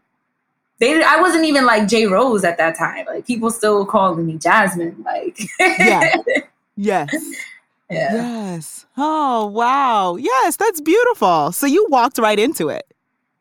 they 0.79 1.03
I 1.03 1.19
wasn't 1.19 1.45
even 1.45 1.65
like 1.65 1.87
J 1.87 2.05
Rose 2.05 2.43
at 2.43 2.57
that 2.59 2.77
time. 2.77 3.05
Like 3.07 3.25
people 3.25 3.49
still 3.49 3.83
calling 3.85 4.27
me 4.27 4.37
Jasmine. 4.37 5.03
Like 5.03 5.39
yeah, 5.59 6.13
yes. 6.75 7.15
Yeah. 7.89 8.13
Yes. 8.13 8.85
Oh, 8.97 9.47
wow. 9.47 10.15
Yes, 10.17 10.57
that's 10.57 10.79
beautiful. 10.79 11.51
So 11.51 11.65
you 11.65 11.87
walked 11.89 12.19
right 12.19 12.37
into 12.37 12.69
it. 12.69 12.85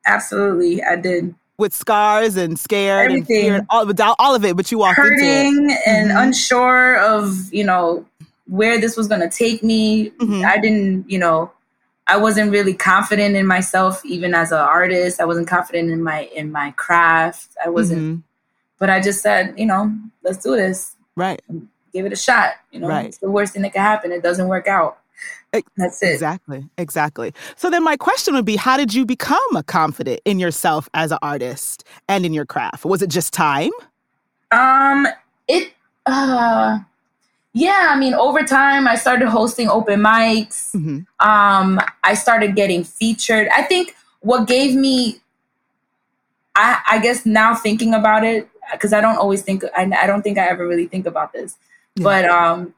Absolutely, 0.07 0.83
I 0.83 0.97
did. 0.97 1.35
With 1.59 1.75
scars 1.75 2.37
and 2.37 2.57
scared 2.57 3.11
Everything. 3.11 3.51
and 3.51 3.57
fear, 3.57 3.67
all, 3.69 4.15
all 4.19 4.35
of 4.35 4.45
it, 4.45 4.57
but 4.57 4.71
you 4.71 4.79
walked 4.79 4.97
hurting 4.97 5.77
and 5.87 6.11
mm-hmm. 6.11 6.19
unsure 6.19 6.99
of 7.01 7.53
you 7.53 7.65
know 7.65 8.07
where 8.49 8.81
this 8.81 8.97
was 8.97 9.07
going 9.09 9.21
to 9.21 9.29
take 9.29 9.63
me. 9.63 10.11
Mm-hmm. 10.11 10.45
I 10.45 10.59
didn't, 10.59 11.11
you 11.11 11.19
know, 11.19 11.53
I 12.07 12.17
wasn't 12.17 12.51
really 12.51 12.75
confident 12.75 13.37
in 13.37 13.47
myself 13.47 14.05
even 14.05 14.35
as 14.35 14.51
an 14.51 14.59
artist. 14.59 15.21
I 15.21 15.27
wasn't 15.27 15.47
confident 15.47 15.91
in 15.91 16.03
my 16.03 16.23
in 16.35 16.51
my 16.51 16.71
craft. 16.73 17.51
I 17.65 17.69
wasn't 17.69 18.01
mm-hmm. 18.01 18.21
but 18.79 18.89
I 18.91 19.01
just 19.01 19.21
said, 19.21 19.55
you 19.59 19.67
know, 19.67 19.95
let's 20.23 20.43
do 20.43 20.57
this. 20.57 20.97
Right. 21.17 21.43
Give 21.93 22.07
it 22.07 22.13
a 22.13 22.17
shot, 22.17 22.53
you 22.73 22.81
know. 22.81 22.89
Right. 22.89 23.07
It's 23.07 23.19
the 23.19 23.31
worst 23.31 23.53
thing 23.53 23.63
that 23.63 23.73
could 23.73 23.81
happen. 23.81 24.13
It 24.13 24.23
doesn't 24.23 24.49
work 24.49 24.67
out. 24.67 24.99
That's 25.77 26.03
it. 26.03 26.13
Exactly. 26.13 26.69
Exactly. 26.77 27.33
So 27.57 27.71
then 27.71 27.83
my 27.83 27.97
question 27.97 28.35
would 28.35 28.45
be 28.45 28.57
how 28.57 28.77
did 28.77 28.95
you 28.95 29.07
become 29.07 29.57
a 29.57 29.63
confident 29.63 30.21
in 30.25 30.39
yourself 30.39 30.89
as 30.95 31.11
an 31.11 31.19
artist 31.23 31.85
and 32.09 32.27
in 32.27 32.33
your 32.33 32.47
craft? 32.47 32.85
Was 32.85 33.03
it 33.03 33.11
just 33.11 33.33
time? 33.33 33.71
Um 34.51 35.07
it 35.47 35.73
uh 36.07 36.81
yeah, 37.55 37.89
I 37.91 37.99
mean, 37.99 38.15
over 38.15 38.45
time, 38.45 38.87
I 38.87 38.95
started 38.95 39.29
hosting 39.29 39.69
open 39.69 40.01
mics. 40.01 40.75
Mm-hmm. 40.77 40.99
Um, 41.27 41.81
I 42.05 42.15
started 42.15 42.55
getting 42.55 42.85
featured. 42.85 43.49
I 43.49 43.63
think 43.63 43.97
what 44.21 44.47
gave 44.47 44.77
me, 44.77 45.21
I, 46.55 46.81
I 46.89 46.99
guess 47.01 47.27
now 47.27 47.57
thinking 47.57 47.95
about 47.95 48.23
it, 48.23 48.49
because 48.73 48.93
I 48.93 49.01
don't 49.01 49.17
always 49.17 49.43
think, 49.43 49.65
I, 49.77 49.91
I, 50.01 50.07
don't 50.07 50.23
think 50.23 50.39
I 50.39 50.47
ever 50.47 50.69
really 50.69 50.87
think 50.87 51.07
about 51.07 51.33
this, 51.33 51.57
yeah. 51.97 52.05
but 52.05 52.25
um, 52.27 52.75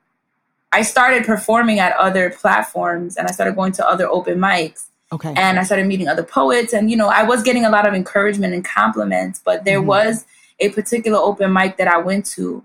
I 0.72 0.82
started 0.82 1.24
performing 1.24 1.80
at 1.80 1.96
other 1.96 2.30
platforms 2.30 3.16
and 3.16 3.26
I 3.26 3.32
started 3.32 3.56
going 3.56 3.72
to 3.72 3.88
other 3.88 4.08
open 4.08 4.38
mics. 4.38 4.86
Okay. 5.12 5.34
And 5.36 5.58
I 5.58 5.64
started 5.64 5.86
meeting 5.86 6.06
other 6.06 6.22
poets, 6.22 6.72
and 6.72 6.88
you 6.88 6.96
know, 6.96 7.08
I 7.08 7.24
was 7.24 7.42
getting 7.42 7.64
a 7.64 7.70
lot 7.70 7.84
of 7.84 7.94
encouragement 7.94 8.54
and 8.54 8.64
compliments, 8.64 9.42
but 9.44 9.64
there 9.64 9.78
mm-hmm. 9.78 9.88
was 9.88 10.24
a 10.60 10.68
particular 10.68 11.18
open 11.18 11.52
mic 11.52 11.78
that 11.78 11.88
I 11.88 11.98
went 11.98 12.26
to 12.26 12.62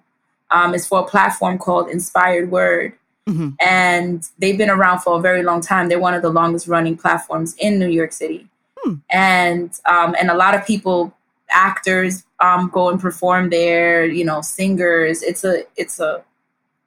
um, 0.52 0.74
is 0.76 0.86
for 0.86 1.00
a 1.00 1.04
platform 1.04 1.58
called 1.58 1.90
Inspired 1.90 2.52
Word. 2.52 2.94
Mm-hmm. 3.28 3.50
And 3.60 4.30
they've 4.38 4.58
been 4.58 4.70
around 4.70 5.00
for 5.00 5.18
a 5.18 5.22
very 5.22 5.42
long 5.42 5.62
time. 5.62 5.90
They're 5.90 6.00
one 6.00 6.14
of 6.14 6.22
the 6.22 6.30
longest 6.30 6.68
running 6.68 6.96
platforms 6.96 7.56
in 7.58 7.80
New 7.80 7.90
York 7.90 8.12
City. 8.12 8.48
Hmm. 8.80 8.96
And 9.10 9.72
um, 9.86 10.16
and 10.20 10.30
a 10.30 10.36
lot 10.36 10.54
of 10.54 10.66
people, 10.68 11.12
actors, 11.50 12.24
um, 12.40 12.70
go 12.72 12.90
and 12.90 13.00
perform 13.00 13.50
there. 13.50 14.06
You 14.06 14.26
know, 14.26 14.42
singers. 14.42 15.24
It's 15.24 15.44
a 15.44 15.64
it's 15.76 16.00
a 16.00 16.24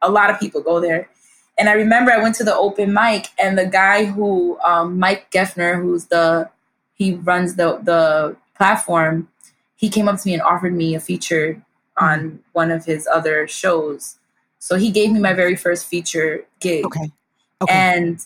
a 0.02 0.10
lot 0.10 0.30
of 0.30 0.38
people 0.38 0.60
go 0.60 0.80
there. 0.80 1.08
And 1.58 1.68
I 1.68 1.72
remember 1.72 2.12
I 2.12 2.22
went 2.22 2.36
to 2.36 2.44
the 2.44 2.54
open 2.54 2.92
mic, 2.92 3.28
and 3.38 3.58
the 3.58 3.66
guy 3.66 4.04
who 4.04 4.58
um, 4.60 4.98
Mike 4.98 5.30
Geffner, 5.30 5.80
who's 5.80 6.06
the 6.06 6.48
he 6.94 7.14
runs 7.14 7.56
the 7.56 7.78
the 7.82 8.36
platform, 8.56 9.28
he 9.76 9.88
came 9.88 10.08
up 10.08 10.20
to 10.20 10.28
me 10.28 10.34
and 10.34 10.42
offered 10.42 10.74
me 10.74 10.94
a 10.94 11.00
feature 11.00 11.60
on 11.96 12.40
one 12.52 12.70
of 12.70 12.84
his 12.84 13.08
other 13.12 13.48
shows. 13.48 14.16
So 14.58 14.76
he 14.76 14.90
gave 14.90 15.10
me 15.12 15.20
my 15.20 15.32
very 15.32 15.56
first 15.56 15.86
feature 15.86 16.44
gig. 16.60 16.84
Okay. 16.84 17.10
okay. 17.62 17.72
And 17.72 18.24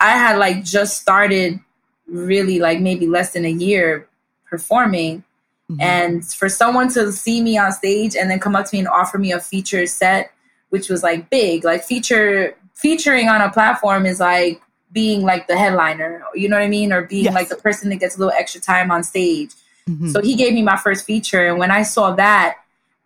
I 0.00 0.10
had 0.10 0.38
like 0.38 0.64
just 0.64 1.00
started 1.00 1.60
really 2.06 2.58
like 2.58 2.80
maybe 2.80 3.06
less 3.06 3.32
than 3.32 3.44
a 3.44 3.50
year 3.50 4.08
performing. 4.48 5.24
Mm-hmm. 5.70 5.80
And 5.80 6.24
for 6.26 6.48
someone 6.48 6.92
to 6.92 7.10
see 7.10 7.40
me 7.40 7.56
on 7.56 7.72
stage 7.72 8.14
and 8.14 8.30
then 8.30 8.38
come 8.38 8.54
up 8.54 8.66
to 8.66 8.74
me 8.74 8.80
and 8.80 8.88
offer 8.88 9.18
me 9.18 9.32
a 9.32 9.40
feature 9.40 9.86
set, 9.86 10.32
which 10.74 10.88
was 10.88 11.04
like 11.04 11.30
big, 11.30 11.62
like 11.62 11.84
feature 11.84 12.56
featuring 12.74 13.28
on 13.28 13.40
a 13.40 13.48
platform 13.48 14.06
is 14.06 14.18
like 14.18 14.60
being 14.90 15.22
like 15.22 15.46
the 15.46 15.56
headliner, 15.56 16.20
you 16.34 16.48
know 16.48 16.56
what 16.56 16.64
I 16.64 16.68
mean? 16.68 16.92
Or 16.92 17.02
being 17.02 17.26
yes. 17.26 17.34
like 17.34 17.48
the 17.48 17.54
person 17.54 17.90
that 17.90 17.96
gets 17.96 18.16
a 18.16 18.18
little 18.18 18.34
extra 18.36 18.60
time 18.60 18.90
on 18.90 19.04
stage. 19.04 19.50
Mm-hmm. 19.88 20.08
So 20.08 20.20
he 20.20 20.34
gave 20.34 20.52
me 20.52 20.62
my 20.62 20.76
first 20.76 21.06
feature. 21.06 21.46
And 21.46 21.60
when 21.60 21.70
I 21.70 21.84
saw 21.84 22.10
that, 22.16 22.56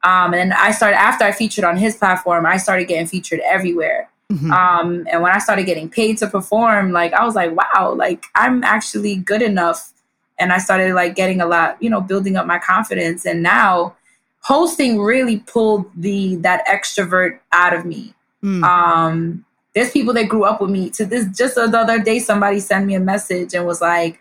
um, 0.03 0.33
and 0.33 0.55
I 0.55 0.71
started 0.71 0.97
after 0.97 1.27
I 1.27 1.33
featured 1.33 1.63
on 1.63 1.77
his 1.77 1.95
platform, 1.95 2.47
I 2.47 2.57
started 2.57 2.89
getting 2.89 3.07
featured 3.07 3.41
everywhere. 3.45 4.09
Mm-hmm. 4.33 4.51
Um, 4.51 5.07
and 5.13 5.21
when 5.21 5.33
I 5.33 5.39
started 5.39 5.67
getting 5.67 5.91
paid 5.91 6.17
to 6.19 6.27
perform, 6.27 6.93
like 6.93 7.13
I 7.13 7.23
was 7.23 7.35
like, 7.35 7.55
wow, 7.55 7.93
like 7.95 8.25
I'm 8.35 8.65
actually 8.65 9.17
good 9.17 9.43
enough 9.43 9.93
and 10.39 10.55
I 10.55 10.59
started 10.59 10.95
like 10.95 11.17
getting 11.17 11.43
a 11.43 11.47
lot, 11.47 11.77
you 11.83 11.91
know, 11.91 12.01
building 12.01 12.37
up 12.37 12.47
my 12.47 12.59
confidence. 12.59 13.27
And 13.27 13.43
now 13.43 13.95
hosting 14.41 15.01
really 15.01 15.39
pulled 15.41 15.91
the 15.97 16.37
that 16.37 16.67
extrovert 16.67 17.39
out 17.53 17.75
of 17.75 17.85
me. 17.85 18.15
Mm. 18.43 18.63
Um, 18.63 19.45
there's 19.75 19.91
people 19.91 20.15
that 20.15 20.29
grew 20.29 20.45
up 20.45 20.61
with 20.61 20.71
me. 20.71 20.91
To 20.91 21.05
this, 21.05 21.27
just 21.37 21.55
the 21.55 21.63
other 21.63 21.99
day, 21.99 22.19
somebody 22.19 22.61
sent 22.61 22.87
me 22.87 22.95
a 22.95 23.01
message 23.01 23.55
and 23.55 23.67
was 23.67 23.81
like, 23.81 24.21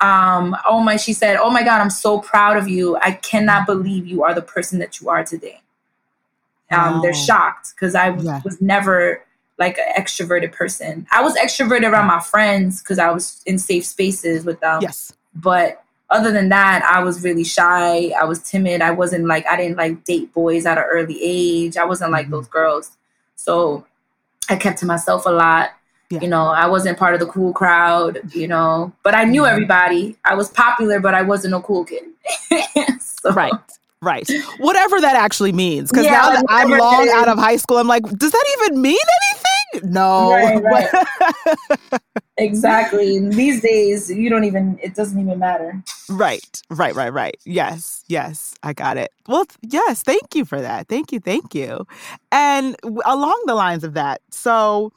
um, 0.00 0.56
"Oh 0.66 0.80
my," 0.80 0.96
she 0.96 1.12
said, 1.12 1.36
"Oh 1.36 1.50
my 1.50 1.62
God, 1.62 1.80
I'm 1.80 1.90
so 1.90 2.20
proud 2.20 2.56
of 2.56 2.68
you. 2.68 2.96
I 2.98 3.12
cannot 3.12 3.66
believe 3.66 4.06
you 4.06 4.22
are 4.22 4.34
the 4.34 4.42
person 4.42 4.78
that 4.78 5.00
you 5.00 5.08
are 5.08 5.24
today." 5.24 5.60
Um, 6.70 6.94
wow. 6.94 7.00
They're 7.02 7.14
shocked 7.14 7.74
because 7.74 7.94
I 7.94 8.16
yeah. 8.16 8.40
was 8.44 8.60
never 8.60 9.24
like 9.58 9.78
an 9.78 9.92
extroverted 9.96 10.52
person. 10.52 11.06
I 11.12 11.22
was 11.22 11.34
extroverted 11.36 11.90
around 11.90 12.06
my 12.06 12.20
friends 12.20 12.82
because 12.82 12.98
I 12.98 13.10
was 13.10 13.42
in 13.46 13.58
safe 13.58 13.84
spaces 13.84 14.44
with 14.44 14.60
them. 14.60 14.80
Yes. 14.82 15.12
But 15.34 15.83
other 16.14 16.30
than 16.30 16.48
that, 16.50 16.82
I 16.84 17.02
was 17.02 17.24
really 17.24 17.44
shy. 17.44 18.10
I 18.10 18.24
was 18.24 18.38
timid. 18.38 18.80
I 18.80 18.92
wasn't 18.92 19.26
like 19.26 19.44
I 19.46 19.56
didn't 19.56 19.76
like 19.76 20.04
date 20.04 20.32
boys 20.32 20.64
at 20.64 20.78
an 20.78 20.84
early 20.84 21.18
age. 21.20 21.76
I 21.76 21.84
wasn't 21.84 22.12
like 22.12 22.26
mm-hmm. 22.26 22.36
those 22.36 22.48
girls. 22.48 22.92
So 23.34 23.84
I 24.48 24.56
kept 24.56 24.78
to 24.78 24.86
myself 24.86 25.26
a 25.26 25.30
lot. 25.30 25.70
Yeah. 26.10 26.20
You 26.20 26.28
know, 26.28 26.46
I 26.46 26.66
wasn't 26.66 26.98
part 26.98 27.14
of 27.14 27.20
the 27.20 27.26
cool 27.26 27.52
crowd, 27.52 28.20
you 28.32 28.46
know, 28.46 28.92
but 29.02 29.14
I 29.14 29.24
knew 29.24 29.42
mm-hmm. 29.42 29.52
everybody. 29.52 30.16
I 30.24 30.34
was 30.34 30.50
popular, 30.50 31.00
but 31.00 31.14
I 31.14 31.22
wasn't 31.22 31.54
a 31.54 31.60
cool 31.60 31.84
kid. 31.84 32.04
so. 33.00 33.32
Right. 33.32 33.52
Right. 34.00 34.30
Whatever 34.58 35.00
that 35.00 35.16
actually 35.16 35.52
means. 35.52 35.90
Because 35.90 36.04
yeah, 36.04 36.12
now 36.12 36.30
that 36.30 36.44
I'm 36.48 36.70
long 36.70 37.08
out 37.14 37.26
of 37.26 37.38
high 37.38 37.56
school, 37.56 37.78
I'm 37.78 37.88
like, 37.88 38.02
does 38.02 38.30
that 38.30 38.56
even 38.58 38.82
mean 38.82 38.98
anything? 39.32 39.43
No. 39.82 40.30
Right, 40.30 40.62
right. 40.62 42.00
exactly. 42.36 43.18
These 43.28 43.62
days, 43.62 44.10
you 44.10 44.30
don't 44.30 44.44
even, 44.44 44.78
it 44.82 44.94
doesn't 44.94 45.18
even 45.18 45.38
matter. 45.38 45.82
Right. 46.08 46.62
Right, 46.70 46.94
right, 46.94 47.12
right. 47.12 47.36
Yes. 47.44 48.04
Yes. 48.08 48.54
I 48.62 48.72
got 48.72 48.96
it. 48.96 49.10
Well, 49.26 49.44
yes. 49.62 50.02
Thank 50.02 50.34
you 50.34 50.44
for 50.44 50.60
that. 50.60 50.88
Thank 50.88 51.12
you. 51.12 51.20
Thank 51.20 51.54
you. 51.54 51.86
And 52.30 52.76
along 53.04 53.42
the 53.46 53.54
lines 53.54 53.84
of 53.84 53.94
that, 53.94 54.20
so 54.30 54.92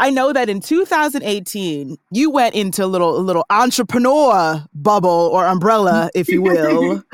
I 0.00 0.08
know 0.08 0.32
that 0.32 0.48
in 0.48 0.60
2018 0.60 1.98
you 2.10 2.30
went 2.30 2.54
into 2.54 2.82
a 2.82 2.86
little 2.86 3.18
a 3.18 3.20
little 3.20 3.44
entrepreneur 3.50 4.64
bubble 4.72 5.30
or 5.32 5.46
umbrella, 5.46 6.10
if 6.14 6.28
you 6.28 6.40
will, 6.40 7.04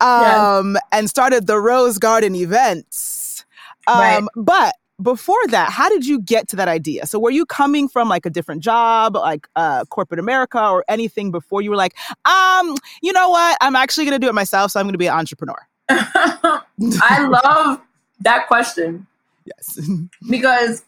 um, 0.00 0.74
yes. 0.74 0.82
and 0.90 1.08
started 1.08 1.46
the 1.46 1.58
Rose 1.58 1.98
Garden 1.98 2.34
events. 2.34 3.44
Um, 3.86 3.98
right. 3.98 4.22
But 4.34 4.74
before 5.02 5.46
that, 5.48 5.70
how 5.70 5.88
did 5.88 6.06
you 6.06 6.20
get 6.20 6.48
to 6.48 6.56
that 6.56 6.68
idea? 6.68 7.06
So 7.06 7.18
were 7.18 7.30
you 7.30 7.44
coming 7.44 7.88
from 7.88 8.08
like 8.08 8.26
a 8.26 8.30
different 8.30 8.62
job, 8.62 9.16
like 9.16 9.48
uh, 9.56 9.84
corporate 9.86 10.20
America 10.20 10.60
or 10.60 10.84
anything 10.88 11.30
before 11.30 11.62
you 11.62 11.70
were 11.70 11.76
like, 11.76 11.96
um, 12.24 12.76
you 13.02 13.12
know 13.12 13.30
what? 13.30 13.58
I'm 13.60 13.76
actually 13.76 14.04
going 14.04 14.20
to 14.20 14.24
do 14.24 14.28
it 14.28 14.34
myself, 14.34 14.70
so 14.70 14.80
I'm 14.80 14.86
going 14.86 14.92
to 14.92 14.98
be 14.98 15.06
an 15.06 15.14
entrepreneur. 15.14 15.56
I 15.90 17.28
love 17.28 17.80
that 18.20 18.46
question. 18.46 19.06
Yes. 19.44 19.80
because 20.30 20.84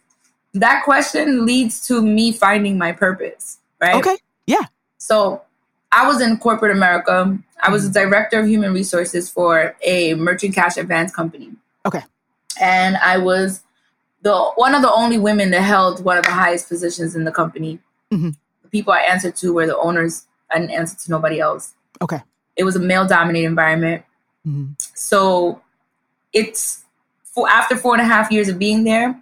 that 0.55 0.85
question 0.85 1.45
leads 1.45 1.87
to 1.89 2.01
me 2.01 2.33
finding 2.33 2.79
my 2.79 2.93
purpose, 2.93 3.59
right? 3.81 3.97
Okay. 3.97 4.17
Yeah. 4.47 4.65
So 4.99 5.43
I 5.93 6.07
was 6.07 6.21
in 6.21 6.39
corporate 6.39 6.73
America. 6.73 7.39
I 7.63 7.71
was 7.71 7.91
the 7.91 8.01
mm-hmm. 8.01 8.11
director 8.11 8.41
of 8.41 8.49
human 8.49 8.73
resources 8.73 9.31
for 9.31 9.77
a 9.83 10.15
merchant 10.15 10.55
cash 10.55 10.77
advance 10.77 11.13
company. 11.15 11.51
Okay. 11.87 12.03
And 12.61 12.97
I 12.99 13.19
was 13.19 13.63
the 14.25 14.53
one 14.57 14.75
of 14.75 14.83
the 14.83 14.93
only 14.93 15.19
women 15.19 15.51
that 15.51 15.61
held 15.61 16.03
one 16.03 16.17
of 16.17 16.25
the 16.25 16.33
highest 16.33 16.69
positions 16.69 17.15
in 17.15 17.25
the 17.25 17.31
company. 17.31 17.79
Mm-hmm. 18.11 18.31
The 18.63 18.69
people 18.71 18.93
I 18.93 19.01
answered 19.01 19.37
to 19.37 19.53
were 19.53 19.67
the 19.67 19.77
owners. 19.77 20.27
I 20.51 20.59
didn't 20.59 20.73
answer 20.73 20.97
to 20.97 21.11
nobody 21.11 21.41
else. 21.41 21.75
Okay. 22.01 22.23
It 22.57 22.65
was 22.65 22.75
a 22.75 22.81
male 22.81 23.07
dominated 23.07 23.47
environment. 23.47 24.03
Mm-hmm. 24.47 24.73
So 24.95 25.61
it's 26.33 26.85
for 27.23 27.49
after 27.49 27.77
four 27.77 27.93
and 27.93 28.01
a 28.01 28.07
half 28.07 28.33
years 28.33 28.49
of 28.49 28.59
being 28.59 28.85
there, 28.85 29.21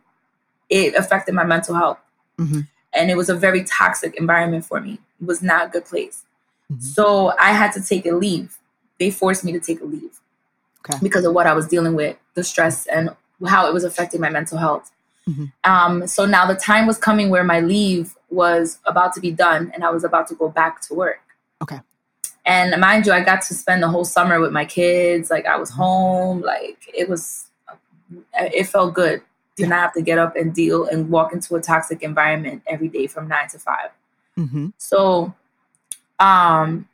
it 0.70 0.94
affected 0.94 1.34
my 1.34 1.44
mental 1.44 1.74
health. 1.74 1.98
Mm-hmm. 2.38 2.60
And 2.94 3.10
it 3.10 3.16
was 3.16 3.28
a 3.28 3.34
very 3.34 3.64
toxic 3.64 4.14
environment 4.16 4.64
for 4.64 4.80
me. 4.80 5.00
It 5.20 5.26
was 5.26 5.42
not 5.42 5.66
a 5.66 5.68
good 5.68 5.84
place. 5.84 6.22
Mm-hmm. 6.70 6.80
So 6.80 7.34
I 7.40 7.52
had 7.52 7.72
to 7.72 7.82
take 7.82 8.06
a 8.06 8.12
leave. 8.12 8.56
They 9.00 9.10
forced 9.10 9.42
me 9.44 9.50
to 9.52 9.60
take 9.60 9.80
a 9.80 9.84
leave 9.84 10.20
okay. 10.86 10.98
because 11.02 11.24
of 11.24 11.34
what 11.34 11.48
I 11.48 11.54
was 11.54 11.66
dealing 11.66 11.96
with, 11.96 12.16
the 12.34 12.44
stress 12.44 12.86
and 12.86 13.10
how 13.46 13.66
it 13.66 13.74
was 13.74 13.84
affecting 13.84 14.20
my 14.20 14.30
mental 14.30 14.58
health. 14.58 14.90
Mm-hmm. 15.28 15.44
Um, 15.64 16.06
so 16.06 16.26
now 16.26 16.46
the 16.46 16.54
time 16.54 16.86
was 16.86 16.98
coming 16.98 17.30
where 17.30 17.44
my 17.44 17.60
leave 17.60 18.16
was 18.30 18.78
about 18.86 19.12
to 19.14 19.20
be 19.20 19.30
done 19.30 19.70
and 19.74 19.84
I 19.84 19.90
was 19.90 20.04
about 20.04 20.26
to 20.28 20.34
go 20.34 20.48
back 20.48 20.80
to 20.82 20.94
work. 20.94 21.20
Okay. 21.62 21.80
And 22.44 22.78
mind 22.80 23.06
you, 23.06 23.12
I 23.12 23.20
got 23.20 23.42
to 23.42 23.54
spend 23.54 23.82
the 23.82 23.88
whole 23.88 24.04
summer 24.04 24.40
with 24.40 24.52
my 24.52 24.64
kids. 24.64 25.30
Like 25.30 25.46
I 25.46 25.56
was 25.56 25.70
mm-hmm. 25.70 25.82
home. 25.82 26.40
Like 26.40 26.78
it 26.92 27.08
was, 27.08 27.46
it 28.34 28.64
felt 28.66 28.94
good 28.94 29.22
to 29.58 29.66
not 29.66 29.80
have 29.80 29.92
to 29.94 30.02
get 30.02 30.18
up 30.18 30.34
and 30.34 30.54
deal 30.54 30.86
and 30.86 31.10
walk 31.10 31.32
into 31.32 31.54
a 31.56 31.60
toxic 31.60 32.02
environment 32.02 32.62
every 32.66 32.88
day 32.88 33.06
from 33.06 33.28
nine 33.28 33.48
to 33.48 33.58
5 33.58 33.76
mm-hmm. 34.38 34.68
So, 34.78 35.34
um, 36.18 36.88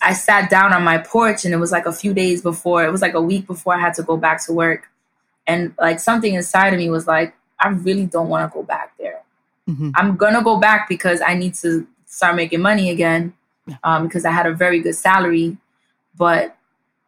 I 0.00 0.12
sat 0.12 0.48
down 0.48 0.72
on 0.72 0.84
my 0.84 0.98
porch 0.98 1.44
and 1.44 1.52
it 1.52 1.56
was 1.56 1.72
like 1.72 1.86
a 1.86 1.92
few 1.92 2.14
days 2.14 2.40
before, 2.40 2.84
it 2.84 2.92
was 2.92 3.02
like 3.02 3.14
a 3.14 3.20
week 3.20 3.46
before 3.46 3.74
I 3.74 3.80
had 3.80 3.94
to 3.94 4.02
go 4.02 4.16
back 4.16 4.44
to 4.46 4.52
work. 4.52 4.88
And 5.48 5.74
like 5.80 5.98
something 5.98 6.34
inside 6.34 6.74
of 6.74 6.78
me 6.78 6.90
was 6.90 7.06
like, 7.08 7.34
I 7.58 7.68
really 7.68 8.06
don't 8.06 8.28
want 8.28 8.48
to 8.48 8.54
go 8.54 8.62
back 8.62 8.92
there. 8.98 9.22
Mm-hmm. 9.68 9.90
I'm 9.96 10.16
going 10.16 10.34
to 10.34 10.42
go 10.42 10.58
back 10.58 10.88
because 10.88 11.20
I 11.20 11.34
need 11.34 11.54
to 11.54 11.86
start 12.06 12.36
making 12.36 12.60
money 12.60 12.90
again 12.90 13.32
um, 13.82 14.04
because 14.04 14.24
I 14.24 14.30
had 14.30 14.46
a 14.46 14.52
very 14.52 14.80
good 14.80 14.94
salary. 14.94 15.56
But 16.16 16.56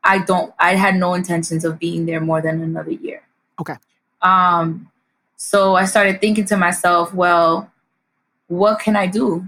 I 0.03 0.19
don't, 0.19 0.53
I 0.59 0.75
had 0.75 0.97
no 0.97 1.15
intentions 1.15 1.65
of 1.65 1.79
being 1.79 2.07
there 2.07 2.21
more 2.21 2.41
than 2.41 2.63
another 2.63 2.93
year. 2.93 3.23
Okay. 3.61 3.75
Um, 4.23 4.91
so 5.37 5.75
I 5.75 5.85
started 5.85 6.21
thinking 6.21 6.47
to 6.47 6.57
myself, 6.57 7.15
well, 7.15 7.71
what 8.49 8.81
can 8.81 8.97
I 8.97 9.07
do 9.07 9.47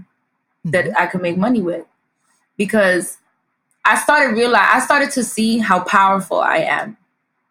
that 0.65 0.85
mm-hmm. 0.85 0.97
I 0.97 1.07
can 1.07 1.21
make 1.21 1.37
money 1.37 1.61
with? 1.61 1.85
Because 2.57 3.17
I 3.83 3.97
started 3.97 4.35
realize 4.35 4.69
I 4.71 4.79
started 4.79 5.11
to 5.11 5.23
see 5.23 5.57
how 5.57 5.83
powerful 5.83 6.39
I 6.39 6.57
am. 6.57 6.91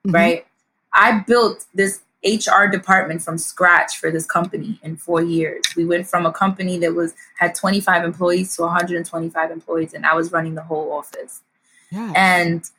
Mm-hmm. 0.07 0.11
Right. 0.13 0.47
I 0.95 1.21
built 1.27 1.67
this 1.75 2.01
HR 2.25 2.67
department 2.67 3.23
from 3.23 3.37
scratch 3.37 3.99
for 3.99 4.11
this 4.11 4.27
company 4.27 4.79
in 4.83 4.97
four 4.97 5.23
years. 5.23 5.63
We 5.77 5.85
went 5.85 6.07
from 6.07 6.25
a 6.25 6.33
company 6.33 6.79
that 6.79 6.95
was 6.95 7.15
had 7.39 7.55
25 7.55 8.05
employees 8.05 8.55
to 8.57 8.63
125 8.63 9.51
employees, 9.51 9.95
and 9.95 10.07
I 10.07 10.15
was 10.15 10.31
running 10.31 10.55
the 10.55 10.63
whole 10.63 10.93
office. 10.93 11.43
Yes. 11.91 12.13
And 12.17 12.71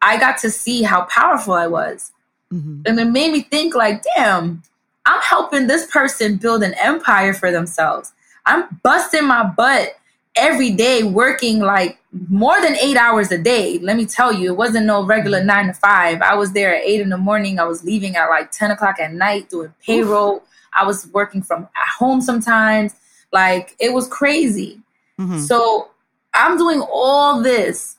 I 0.00 0.18
got 0.18 0.38
to 0.38 0.50
see 0.50 0.82
how 0.82 1.04
powerful 1.04 1.54
I 1.54 1.66
was. 1.66 2.12
Mm-hmm. 2.52 2.82
And 2.86 3.00
it 3.00 3.06
made 3.06 3.32
me 3.32 3.42
think 3.42 3.74
like, 3.74 4.04
damn, 4.14 4.62
I'm 5.06 5.20
helping 5.22 5.66
this 5.66 5.86
person 5.90 6.36
build 6.36 6.62
an 6.62 6.74
empire 6.74 7.34
for 7.34 7.50
themselves. 7.50 8.12
I'm 8.46 8.80
busting 8.82 9.26
my 9.26 9.44
butt 9.44 9.96
every 10.36 10.70
day 10.70 11.02
working 11.02 11.60
like 11.60 11.98
more 12.28 12.60
than 12.60 12.76
eight 12.76 12.96
hours 12.96 13.30
a 13.30 13.38
day. 13.38 13.78
Let 13.78 13.96
me 13.96 14.06
tell 14.06 14.32
you, 14.32 14.52
it 14.52 14.56
wasn't 14.56 14.86
no 14.86 15.04
regular 15.04 15.38
mm-hmm. 15.38 15.46
nine 15.46 15.66
to 15.68 15.74
five. 15.74 16.22
I 16.22 16.34
was 16.34 16.52
there 16.52 16.74
at 16.74 16.82
eight 16.82 17.00
in 17.00 17.08
the 17.08 17.18
morning. 17.18 17.58
I 17.58 17.64
was 17.64 17.84
leaving 17.84 18.16
at 18.16 18.28
like 18.28 18.50
10 18.50 18.70
o'clock 18.70 18.98
at 18.98 19.12
night 19.12 19.50
doing 19.50 19.72
payroll. 19.84 20.36
Oof. 20.36 20.42
I 20.72 20.84
was 20.84 21.06
working 21.08 21.42
from 21.42 21.62
at 21.62 21.88
home 21.98 22.20
sometimes. 22.20 22.94
Like 23.32 23.76
it 23.78 23.92
was 23.92 24.08
crazy. 24.08 24.80
Mm-hmm. 25.18 25.38
So 25.40 25.90
I'm 26.32 26.56
doing 26.58 26.82
all 26.92 27.42
this. 27.42 27.96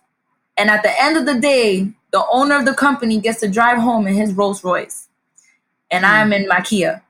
And 0.58 0.70
at 0.70 0.84
the 0.84 1.02
end 1.02 1.18
of 1.18 1.26
the 1.26 1.40
day, 1.40 1.92
the 2.12 2.26
owner 2.32 2.58
of 2.58 2.66
the 2.66 2.74
company 2.74 3.20
gets 3.20 3.42
to 3.42 3.50
drive 3.50 3.78
home 3.78 4.08
in 4.08 4.14
his 4.14 4.34
Rolls 4.34 4.64
Royce 4.64 5.10
and 5.92 6.04
mm. 6.04 6.10
I'm 6.10 6.34
in 6.34 6.48
my 6.48 6.62
Kia 6.62 7.04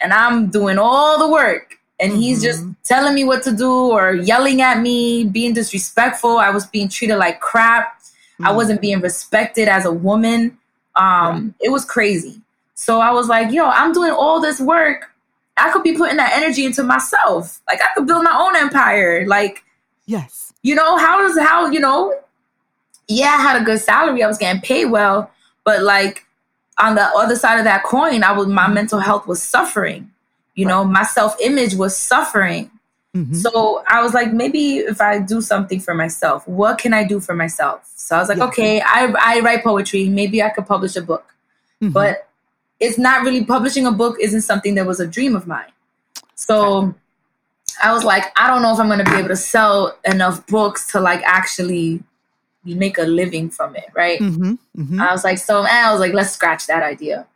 and 0.00 0.12
I'm 0.12 0.50
doing 0.50 0.78
all 0.78 1.18
the 1.18 1.28
work 1.28 1.73
and 2.00 2.12
mm-hmm. 2.12 2.20
he's 2.20 2.42
just 2.42 2.60
mm-hmm. 2.60 2.72
telling 2.82 3.14
me 3.14 3.24
what 3.24 3.42
to 3.44 3.52
do 3.52 3.70
or 3.70 4.14
yelling 4.14 4.60
at 4.60 4.80
me, 4.80 5.24
being 5.24 5.54
disrespectful. 5.54 6.38
I 6.38 6.50
was 6.50 6.66
being 6.66 6.88
treated 6.88 7.16
like 7.16 7.40
crap. 7.40 8.00
Mm. 8.40 8.46
I 8.46 8.52
wasn't 8.52 8.80
being 8.80 9.00
respected 9.00 9.68
as 9.68 9.84
a 9.84 9.92
woman. 9.92 10.58
Um, 10.96 11.54
yeah. 11.60 11.68
It 11.68 11.70
was 11.70 11.84
crazy. 11.84 12.40
So 12.74 13.00
I 13.00 13.12
was 13.12 13.28
like, 13.28 13.52
yo, 13.52 13.66
I'm 13.66 13.92
doing 13.92 14.10
all 14.10 14.40
this 14.40 14.60
work. 14.60 15.10
I 15.56 15.70
could 15.70 15.84
be 15.84 15.96
putting 15.96 16.16
that 16.16 16.32
energy 16.36 16.64
into 16.64 16.82
myself. 16.82 17.60
Like 17.68 17.80
I 17.80 17.86
could 17.94 18.06
build 18.06 18.24
my 18.24 18.36
own 18.36 18.56
empire. 18.56 19.24
Like, 19.26 19.64
yes. 20.06 20.52
You 20.62 20.74
know, 20.74 20.96
how 20.96 21.18
does, 21.18 21.38
how, 21.38 21.70
you 21.70 21.78
know, 21.78 22.12
yeah, 23.06 23.36
I 23.38 23.42
had 23.42 23.62
a 23.62 23.64
good 23.64 23.80
salary. 23.80 24.22
I 24.22 24.26
was 24.26 24.38
getting 24.38 24.62
paid 24.62 24.86
well, 24.86 25.30
but 25.62 25.82
like 25.82 26.26
on 26.78 26.96
the 26.96 27.02
other 27.02 27.36
side 27.36 27.58
of 27.58 27.64
that 27.64 27.84
coin, 27.84 28.24
I 28.24 28.32
was 28.32 28.48
my 28.48 28.66
mental 28.66 28.98
health 28.98 29.26
was 29.26 29.42
suffering. 29.42 30.10
You 30.54 30.66
know, 30.66 30.84
my 30.84 31.02
self 31.02 31.36
image 31.40 31.74
was 31.74 31.96
suffering. 31.96 32.70
Mm-hmm. 33.14 33.34
So 33.34 33.82
I 33.86 34.02
was 34.02 34.12
like, 34.12 34.32
maybe 34.32 34.78
if 34.78 35.00
I 35.00 35.20
do 35.20 35.40
something 35.40 35.80
for 35.80 35.94
myself, 35.94 36.46
what 36.48 36.78
can 36.78 36.92
I 36.92 37.04
do 37.04 37.20
for 37.20 37.34
myself? 37.34 37.90
So 37.96 38.16
I 38.16 38.18
was 38.18 38.28
like, 38.28 38.38
yeah. 38.38 38.46
okay, 38.46 38.80
I, 38.80 39.12
I 39.20 39.40
write 39.40 39.62
poetry. 39.62 40.08
Maybe 40.08 40.42
I 40.42 40.50
could 40.50 40.66
publish 40.66 40.96
a 40.96 41.02
book. 41.02 41.34
Mm-hmm. 41.80 41.92
But 41.92 42.28
it's 42.80 42.98
not 42.98 43.22
really 43.22 43.44
publishing 43.44 43.86
a 43.86 43.92
book 43.92 44.16
isn't 44.20 44.42
something 44.42 44.74
that 44.74 44.86
was 44.86 45.00
a 45.00 45.06
dream 45.06 45.36
of 45.36 45.46
mine. 45.46 45.70
So 46.34 46.94
I 47.82 47.92
was 47.92 48.04
like, 48.04 48.24
I 48.36 48.48
don't 48.48 48.62
know 48.62 48.72
if 48.72 48.80
I'm 48.80 48.86
going 48.86 49.04
to 49.04 49.10
be 49.10 49.16
able 49.16 49.28
to 49.28 49.36
sell 49.36 49.96
enough 50.04 50.46
books 50.46 50.90
to 50.92 51.00
like 51.00 51.22
actually 51.24 52.02
make 52.64 52.98
a 52.98 53.02
living 53.02 53.50
from 53.50 53.76
it, 53.76 53.86
right? 53.94 54.20
Mm-hmm, 54.20 54.52
mm-hmm. 54.80 55.00
I 55.00 55.12
was 55.12 55.24
like, 55.24 55.38
so 55.38 55.62
I 55.62 55.90
was 55.92 56.00
like, 56.00 56.12
let's 56.12 56.32
scratch 56.32 56.66
that 56.66 56.82
idea. 56.82 57.26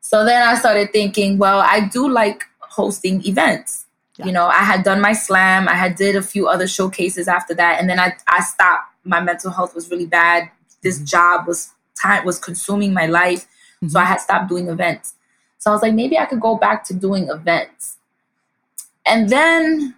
So 0.00 0.24
then 0.24 0.46
I 0.46 0.54
started 0.56 0.92
thinking, 0.92 1.38
well, 1.38 1.60
I 1.60 1.88
do 1.88 2.08
like 2.08 2.44
hosting 2.74 3.26
events. 3.26 3.86
Yeah. 4.16 4.26
You 4.26 4.32
know, 4.32 4.46
I 4.46 4.64
had 4.64 4.84
done 4.84 5.00
my 5.00 5.12
slam, 5.12 5.68
I 5.68 5.74
had 5.74 5.96
did 5.96 6.16
a 6.16 6.22
few 6.22 6.46
other 6.48 6.68
showcases 6.68 7.26
after 7.28 7.54
that, 7.54 7.80
and 7.80 7.88
then 7.88 7.98
I 7.98 8.14
I 8.28 8.40
stopped. 8.40 8.90
My 9.04 9.20
mental 9.20 9.50
health 9.50 9.74
was 9.74 9.90
really 9.90 10.06
bad. 10.06 10.50
This 10.82 10.96
mm-hmm. 10.96 11.04
job 11.04 11.46
was 11.46 11.72
time 12.00 12.24
was 12.24 12.38
consuming 12.38 12.92
my 12.92 13.06
life, 13.06 13.46
so 13.88 13.98
I 13.98 14.02
mm-hmm. 14.02 14.12
had 14.12 14.20
stopped 14.20 14.48
doing 14.48 14.68
events. 14.68 15.14
So 15.58 15.70
I 15.70 15.74
was 15.74 15.82
like, 15.82 15.94
maybe 15.94 16.18
I 16.18 16.26
could 16.26 16.40
go 16.40 16.56
back 16.56 16.84
to 16.84 16.94
doing 16.94 17.28
events. 17.28 17.96
And 19.06 19.30
then 19.30 19.94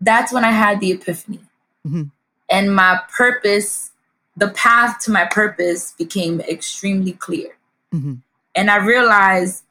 that's 0.00 0.32
when 0.32 0.44
I 0.44 0.50
had 0.50 0.80
the 0.80 0.92
epiphany. 0.92 1.40
Mm-hmm. 1.86 2.02
And 2.50 2.74
my 2.74 3.00
purpose, 3.16 3.92
the 4.36 4.48
path 4.48 4.98
to 5.04 5.10
my 5.10 5.24
purpose 5.24 5.92
became 5.92 6.40
extremely 6.40 7.12
clear. 7.12 7.56
Mm-hmm. 7.94 8.14
And 8.54 8.70
I 8.70 8.76
realized 8.76 9.62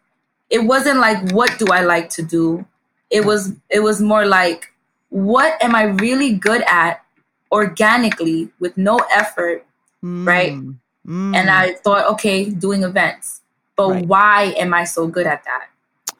it 0.51 0.60
wasn't 0.60 1.00
like 1.00 1.31
what 1.31 1.58
do 1.58 1.65
I 1.72 1.81
like 1.81 2.10
to 2.12 2.22
do? 2.22 2.65
It 3.10 3.25
was 3.25 3.53
it 3.70 3.79
was 3.79 4.01
more 4.01 4.25
like 4.25 4.72
what 5.10 5.62
am 5.63 5.74
I 5.74 5.84
really 5.84 6.34
good 6.34 6.62
at 6.67 7.03
organically 7.51 8.50
with 8.60 8.77
no 8.77 8.98
effort, 9.13 9.65
mm. 10.03 10.27
right? 10.27 10.53
Mm. 10.53 11.36
And 11.36 11.50
I 11.50 11.74
thought, 11.74 12.08
okay, 12.13 12.50
doing 12.50 12.84
events. 12.84 13.41
But 13.75 13.89
right. 13.89 14.05
why 14.05 14.43
am 14.58 14.74
I 14.74 14.84
so 14.84 15.08
good 15.08 15.25
at 15.25 15.43
that? 15.46 15.67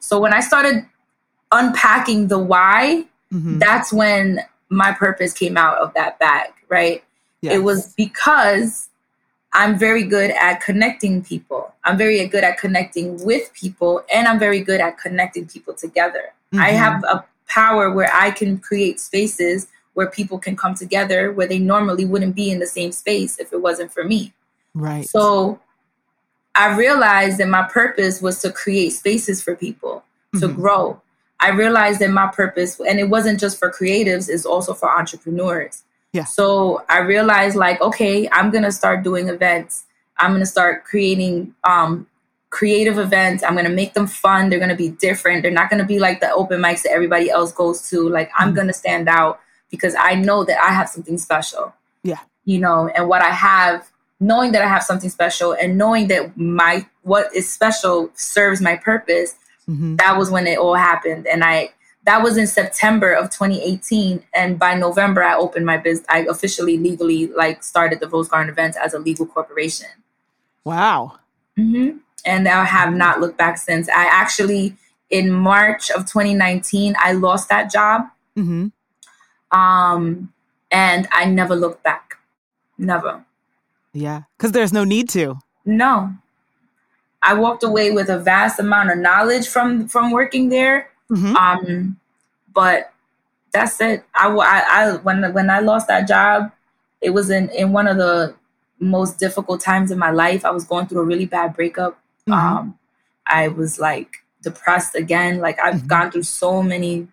So 0.00 0.18
when 0.18 0.34
I 0.34 0.40
started 0.40 0.84
unpacking 1.52 2.28
the 2.28 2.38
why, 2.38 3.04
mm-hmm. 3.32 3.58
that's 3.58 3.92
when 3.92 4.40
my 4.68 4.92
purpose 4.92 5.32
came 5.32 5.56
out 5.56 5.78
of 5.78 5.94
that 5.94 6.18
bag, 6.18 6.50
right? 6.68 7.04
Yes. 7.42 7.54
It 7.54 7.58
was 7.58 7.94
because 7.94 8.88
I'm 9.54 9.78
very 9.78 10.04
good 10.04 10.30
at 10.30 10.60
connecting 10.60 11.22
people. 11.22 11.74
I'm 11.84 11.98
very 11.98 12.26
good 12.26 12.44
at 12.44 12.58
connecting 12.58 13.22
with 13.24 13.52
people, 13.52 14.02
and 14.12 14.26
I'm 14.26 14.38
very 14.38 14.60
good 14.60 14.80
at 14.80 14.98
connecting 14.98 15.46
people 15.46 15.74
together. 15.74 16.32
Mm-hmm. 16.52 16.60
I 16.60 16.68
have 16.70 17.04
a 17.04 17.24
power 17.48 17.90
where 17.90 18.10
I 18.12 18.30
can 18.30 18.58
create 18.58 18.98
spaces 18.98 19.68
where 19.94 20.08
people 20.08 20.38
can 20.38 20.56
come 20.56 20.74
together 20.74 21.32
where 21.32 21.46
they 21.46 21.58
normally 21.58 22.06
wouldn't 22.06 22.34
be 22.34 22.50
in 22.50 22.58
the 22.58 22.66
same 22.66 22.92
space 22.92 23.38
if 23.38 23.52
it 23.52 23.60
wasn't 23.60 23.92
for 23.92 24.04
me. 24.04 24.32
Right. 24.74 25.06
So 25.06 25.60
I 26.54 26.74
realized 26.76 27.38
that 27.38 27.48
my 27.48 27.64
purpose 27.64 28.22
was 28.22 28.40
to 28.40 28.50
create 28.50 28.90
spaces 28.90 29.42
for 29.42 29.54
people 29.54 30.04
to 30.34 30.48
mm-hmm. 30.48 30.60
grow. 30.60 31.02
I 31.40 31.50
realized 31.50 32.00
that 32.00 32.10
my 32.10 32.28
purpose, 32.28 32.80
and 32.80 32.98
it 32.98 33.08
wasn't 33.10 33.40
just 33.40 33.58
for 33.58 33.70
creatives, 33.70 34.30
is 34.30 34.46
also 34.46 34.72
for 34.72 34.90
entrepreneurs. 34.90 35.82
Yeah. 36.12 36.24
So 36.24 36.84
I 36.88 36.98
realized, 36.98 37.56
like, 37.56 37.80
okay, 37.80 38.28
I'm 38.30 38.50
gonna 38.50 38.72
start 38.72 39.02
doing 39.02 39.28
events. 39.28 39.84
I'm 40.18 40.32
gonna 40.32 40.46
start 40.46 40.84
creating 40.84 41.54
um, 41.64 42.06
creative 42.50 42.98
events. 42.98 43.42
I'm 43.42 43.56
gonna 43.56 43.70
make 43.70 43.94
them 43.94 44.06
fun. 44.06 44.50
They're 44.50 44.58
gonna 44.58 44.76
be 44.76 44.90
different. 44.90 45.42
They're 45.42 45.50
not 45.50 45.70
gonna 45.70 45.86
be 45.86 45.98
like 45.98 46.20
the 46.20 46.30
open 46.32 46.60
mics 46.60 46.82
that 46.82 46.92
everybody 46.92 47.30
else 47.30 47.52
goes 47.52 47.88
to. 47.90 48.08
Like, 48.08 48.30
I'm 48.36 48.48
mm-hmm. 48.48 48.56
gonna 48.56 48.72
stand 48.72 49.08
out 49.08 49.40
because 49.70 49.94
I 49.98 50.14
know 50.14 50.44
that 50.44 50.62
I 50.62 50.72
have 50.72 50.88
something 50.88 51.18
special. 51.18 51.74
Yeah. 52.02 52.20
You 52.44 52.58
know, 52.58 52.88
and 52.88 53.08
what 53.08 53.22
I 53.22 53.30
have, 53.30 53.90
knowing 54.20 54.52
that 54.52 54.62
I 54.62 54.68
have 54.68 54.82
something 54.82 55.10
special, 55.10 55.52
and 55.52 55.78
knowing 55.78 56.08
that 56.08 56.36
my 56.36 56.86
what 57.02 57.34
is 57.34 57.50
special 57.50 58.10
serves 58.14 58.60
my 58.60 58.76
purpose 58.76 59.36
Mm-hmm. 59.68 59.96
That 59.96 60.16
was 60.16 60.30
when 60.30 60.46
it 60.46 60.58
all 60.58 60.74
happened. 60.74 61.26
And 61.26 61.44
I 61.44 61.70
that 62.04 62.22
was 62.22 62.36
in 62.36 62.46
September 62.46 63.12
of 63.12 63.30
2018. 63.30 64.22
And 64.34 64.58
by 64.58 64.74
November 64.74 65.22
I 65.22 65.36
opened 65.36 65.66
my 65.66 65.76
business. 65.76 66.06
I 66.08 66.20
officially 66.20 66.78
legally 66.78 67.28
like 67.28 67.62
started 67.62 68.00
the 68.00 68.08
Rose 68.08 68.28
Garden 68.28 68.50
events 68.50 68.76
as 68.76 68.94
a 68.94 68.98
legal 68.98 69.26
corporation. 69.26 69.88
Wow. 70.64 71.18
Mm-hmm. 71.58 71.98
And 72.24 72.48
I 72.48 72.64
have 72.64 72.94
not 72.94 73.20
looked 73.20 73.38
back 73.38 73.58
since. 73.58 73.88
I 73.88 74.04
actually 74.04 74.76
in 75.10 75.30
March 75.30 75.90
of 75.90 76.06
2019 76.06 76.94
I 76.98 77.12
lost 77.12 77.48
that 77.48 77.70
job. 77.70 78.06
Mm-hmm. 78.36 78.68
Um, 79.56 80.32
and 80.70 81.06
I 81.12 81.26
never 81.26 81.54
looked 81.54 81.82
back. 81.82 82.16
Never. 82.78 83.24
Yeah, 83.92 84.22
because 84.36 84.52
there's 84.52 84.72
no 84.72 84.84
need 84.84 85.10
to. 85.10 85.38
No, 85.66 86.14
I 87.22 87.34
walked 87.34 87.62
away 87.62 87.90
with 87.90 88.08
a 88.08 88.18
vast 88.18 88.58
amount 88.58 88.90
of 88.90 88.98
knowledge 88.98 89.48
from 89.48 89.86
from 89.86 90.10
working 90.10 90.48
there. 90.48 90.90
Mm-hmm. 91.12 91.36
Um, 91.36 92.00
but 92.54 92.92
that's 93.52 93.80
it. 93.80 94.04
I, 94.14 94.28
I, 94.28 94.64
I 94.68 94.96
when 94.96 95.32
when 95.32 95.50
I 95.50 95.60
lost 95.60 95.88
that 95.88 96.08
job, 96.08 96.50
it 97.00 97.10
was 97.10 97.30
in 97.30 97.50
in 97.50 97.72
one 97.72 97.86
of 97.86 97.98
the 97.98 98.34
most 98.80 99.18
difficult 99.18 99.60
times 99.60 99.90
in 99.90 99.98
my 99.98 100.10
life. 100.10 100.44
I 100.44 100.50
was 100.50 100.64
going 100.64 100.86
through 100.86 101.02
a 101.02 101.04
really 101.04 101.26
bad 101.26 101.54
breakup. 101.54 101.98
Mm-hmm. 102.26 102.32
Um, 102.32 102.78
I 103.26 103.48
was 103.48 103.78
like 103.78 104.16
depressed 104.42 104.94
again. 104.94 105.38
Like 105.38 105.58
I've 105.60 105.76
mm-hmm. 105.76 105.86
gone 105.86 106.10
through 106.10 106.24
so 106.24 106.62
many 106.62 107.08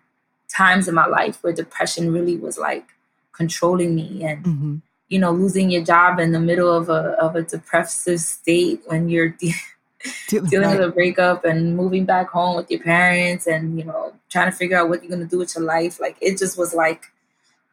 times 0.48 0.88
in 0.88 0.94
my 0.94 1.06
life 1.06 1.42
where 1.42 1.52
depression 1.52 2.12
really 2.12 2.36
was 2.36 2.58
like 2.58 2.84
controlling 3.32 3.94
me 3.94 4.24
and 4.24 4.44
mm-hmm. 4.44 4.76
you 5.08 5.18
know 5.18 5.30
losing 5.30 5.70
your 5.70 5.84
job 5.84 6.18
in 6.18 6.32
the 6.32 6.40
middle 6.40 6.70
of 6.70 6.88
a 6.88 7.12
of 7.20 7.36
a 7.36 7.42
depressive 7.42 8.20
state 8.20 8.82
when 8.86 9.08
you're 9.08 9.34
dealing 10.28 10.70
with 10.70 10.80
a 10.80 10.90
breakup 10.90 11.44
and 11.44 11.76
moving 11.76 12.04
back 12.04 12.28
home 12.30 12.56
with 12.56 12.70
your 12.70 12.80
parents 12.80 13.46
and 13.46 13.78
you 13.78 13.84
know 13.84 14.14
trying 14.30 14.50
to 14.50 14.56
figure 14.56 14.76
out 14.76 14.88
what 14.88 15.02
you're 15.02 15.10
going 15.10 15.22
to 15.22 15.28
do 15.28 15.38
with 15.38 15.54
your 15.54 15.64
life. 15.64 16.00
Like 16.00 16.16
it 16.20 16.38
just 16.38 16.56
was 16.56 16.74
like 16.74 17.04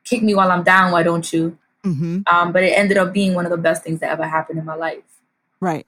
kick 0.03 0.23
me 0.23 0.33
while 0.33 0.51
i'm 0.51 0.63
down 0.63 0.91
why 0.91 1.03
don't 1.03 1.31
you? 1.33 1.57
Mm-hmm. 1.83 2.21
um, 2.27 2.51
but 2.51 2.63
it 2.63 2.77
ended 2.77 2.97
up 2.97 3.13
being 3.13 3.33
one 3.33 3.45
of 3.45 3.51
the 3.51 3.57
best 3.57 3.83
things 3.83 4.01
that 4.01 4.09
ever 4.09 4.27
happened 4.27 4.59
in 4.59 4.65
my 4.65 4.75
life. 4.75 5.03
Right. 5.61 5.87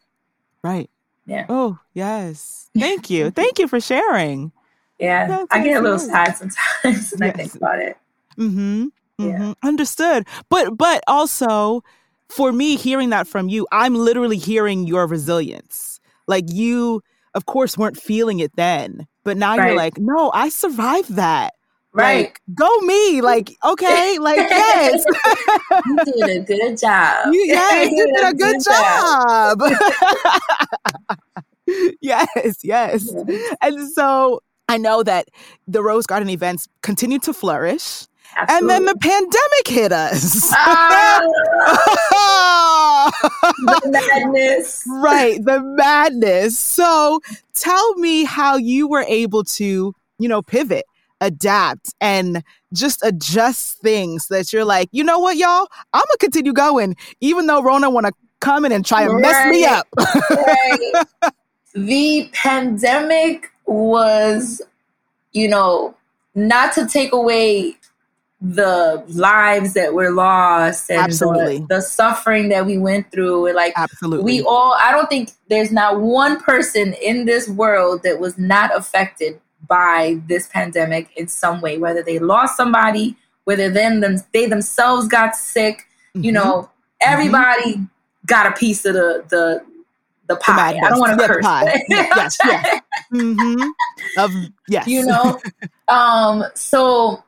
Right. 0.63 0.89
Yeah. 1.25 1.45
Oh 1.49 1.77
yes. 1.93 2.69
Thank 2.77 3.09
you. 3.09 3.31
Thank 3.31 3.59
you 3.59 3.67
for 3.67 3.81
sharing. 3.81 4.51
Yeah. 4.97 5.27
That's 5.27 5.47
i 5.51 5.63
get 5.63 5.77
a 5.77 5.81
little 5.81 5.99
sad 5.99 6.37
sometimes 6.37 6.71
when 6.83 6.93
yes. 6.93 7.21
i 7.21 7.31
think 7.31 7.55
about 7.55 7.79
it. 7.79 7.97
Mm-hmm. 8.37 8.85
Mm-hmm. 8.85 9.23
yeah 9.23 9.53
understood. 9.63 10.25
But 10.49 10.77
but 10.77 11.03
also 11.07 11.83
for 12.29 12.51
me 12.53 12.75
hearing 12.77 13.09
that 13.09 13.27
from 13.27 13.49
you 13.49 13.67
i'm 13.71 13.95
literally 13.95 14.37
hearing 14.37 14.85
your 14.85 15.07
resilience 15.07 15.98
like 16.29 16.45
you, 16.47 17.01
of 17.33 17.45
course, 17.45 17.77
weren't 17.77 17.97
feeling 17.97 18.39
it 18.39 18.55
then, 18.55 19.07
but 19.23 19.35
now 19.35 19.57
right. 19.57 19.67
you're 19.67 19.75
like, 19.75 19.97
no, 19.97 20.31
I 20.33 20.49
survived 20.49 21.15
that. 21.15 21.53
Right. 21.91 22.25
Like, 22.25 22.41
go 22.53 22.69
me. 22.81 23.21
Like, 23.29 23.57
okay. 23.63 24.17
Like, 24.19 24.37
yes. 24.37 25.03
you 25.85 25.97
did 26.05 26.41
a 26.41 26.45
good 26.45 26.77
job. 26.77 27.33
You, 27.33 27.41
yes, 27.41 27.91
you 27.95 28.05
did 28.05 28.25
a 28.25 28.33
good, 28.33 28.55
good 28.55 28.63
job. 28.63 29.61
yes, 32.01 32.57
yes. 32.63 33.13
And 33.61 33.91
so 33.91 34.41
I 34.67 34.77
know 34.77 35.03
that 35.03 35.27
the 35.67 35.83
Rose 35.83 36.05
Garden 36.05 36.29
events 36.29 36.67
continue 36.81 37.19
to 37.19 37.33
flourish. 37.33 38.07
Absolutely. 38.35 38.57
And 38.57 38.69
then 38.69 38.85
the 38.85 38.95
pandemic 38.99 39.67
hit 39.67 39.91
us. 39.91 40.51
Ah, 40.53 41.21
the 43.57 43.89
madness. 43.91 44.83
Right, 44.87 45.43
the 45.43 45.61
madness. 45.61 46.57
So 46.57 47.21
tell 47.53 47.95
me 47.95 48.23
how 48.23 48.57
you 48.57 48.87
were 48.87 49.05
able 49.07 49.43
to, 49.43 49.93
you 50.19 50.29
know, 50.29 50.41
pivot, 50.41 50.85
adapt, 51.21 51.93
and 51.99 52.43
just 52.73 52.99
adjust 53.03 53.79
things 53.79 54.27
that 54.27 54.53
you're 54.53 54.65
like, 54.65 54.89
you 54.91 55.03
know 55.03 55.19
what, 55.19 55.37
y'all? 55.37 55.67
I'm 55.93 56.01
gonna 56.01 56.17
continue 56.19 56.53
going, 56.53 56.95
even 57.21 57.47
though 57.47 57.61
Rona 57.61 57.89
wanna 57.89 58.11
come 58.39 58.65
in 58.65 58.71
and 58.71 58.85
try 58.85 59.03
and 59.03 59.15
right. 59.15 59.21
mess 59.21 59.47
me 59.47 59.65
up. 59.65 59.87
right. 59.97 61.03
The 61.75 62.29
pandemic 62.33 63.51
was, 63.67 64.59
you 65.33 65.47
know, 65.47 65.95
not 66.33 66.73
to 66.73 66.87
take 66.87 67.13
away 67.13 67.77
the 68.41 69.03
lives 69.09 69.73
that 69.73 69.93
were 69.93 70.11
lost 70.11 70.89
and 70.89 70.99
absolutely. 70.99 71.59
The, 71.59 71.75
the, 71.75 71.81
suffering 71.81 72.47
that 72.49 72.65
we 72.65 72.77
went 72.77 73.11
through 73.11 73.47
and 73.47 73.55
like 73.55 73.73
absolutely 73.75 74.23
we 74.23 74.41
all 74.43 74.77
i 74.79 74.91
don't 74.91 75.09
think 75.09 75.31
there's 75.49 75.73
not 75.73 75.99
one 75.99 76.39
person 76.41 76.93
in 77.01 77.25
this 77.25 77.49
world 77.49 78.01
that 78.03 78.17
was 78.17 78.37
not 78.37 78.75
affected 78.75 79.41
by 79.67 80.21
this 80.27 80.47
pandemic 80.47 81.09
in 81.17 81.27
some 81.27 81.59
way 81.59 81.77
whether 81.77 82.01
they 82.01 82.17
lost 82.17 82.55
somebody 82.55 83.17
whether 83.43 83.69
then 83.69 83.99
them, 83.99 84.15
they 84.33 84.45
themselves 84.45 85.09
got 85.09 85.35
sick 85.35 85.79
mm-hmm. 86.15 86.23
you 86.23 86.31
know 86.31 86.61
mm-hmm. 86.61 87.11
everybody 87.11 87.73
mm-hmm. 87.73 87.83
got 88.25 88.47
a 88.47 88.53
piece 88.53 88.85
of 88.85 88.93
the 88.93 89.25
the 89.27 89.61
the 90.29 90.35
pie. 90.35 90.73
The 90.73 90.79
I 90.85 90.89
don't 90.89 90.99
want 90.99 91.19
to 91.19 91.27
curse. 91.27 91.43
Pie. 91.43 91.83
yes, 91.89 92.37
yes. 92.45 92.81
mm-hmm. 93.11 93.69
Of 94.19 94.31
yes. 94.69 94.87
You 94.87 95.07
know, 95.07 95.41
um. 95.87 96.45
So 96.53 97.23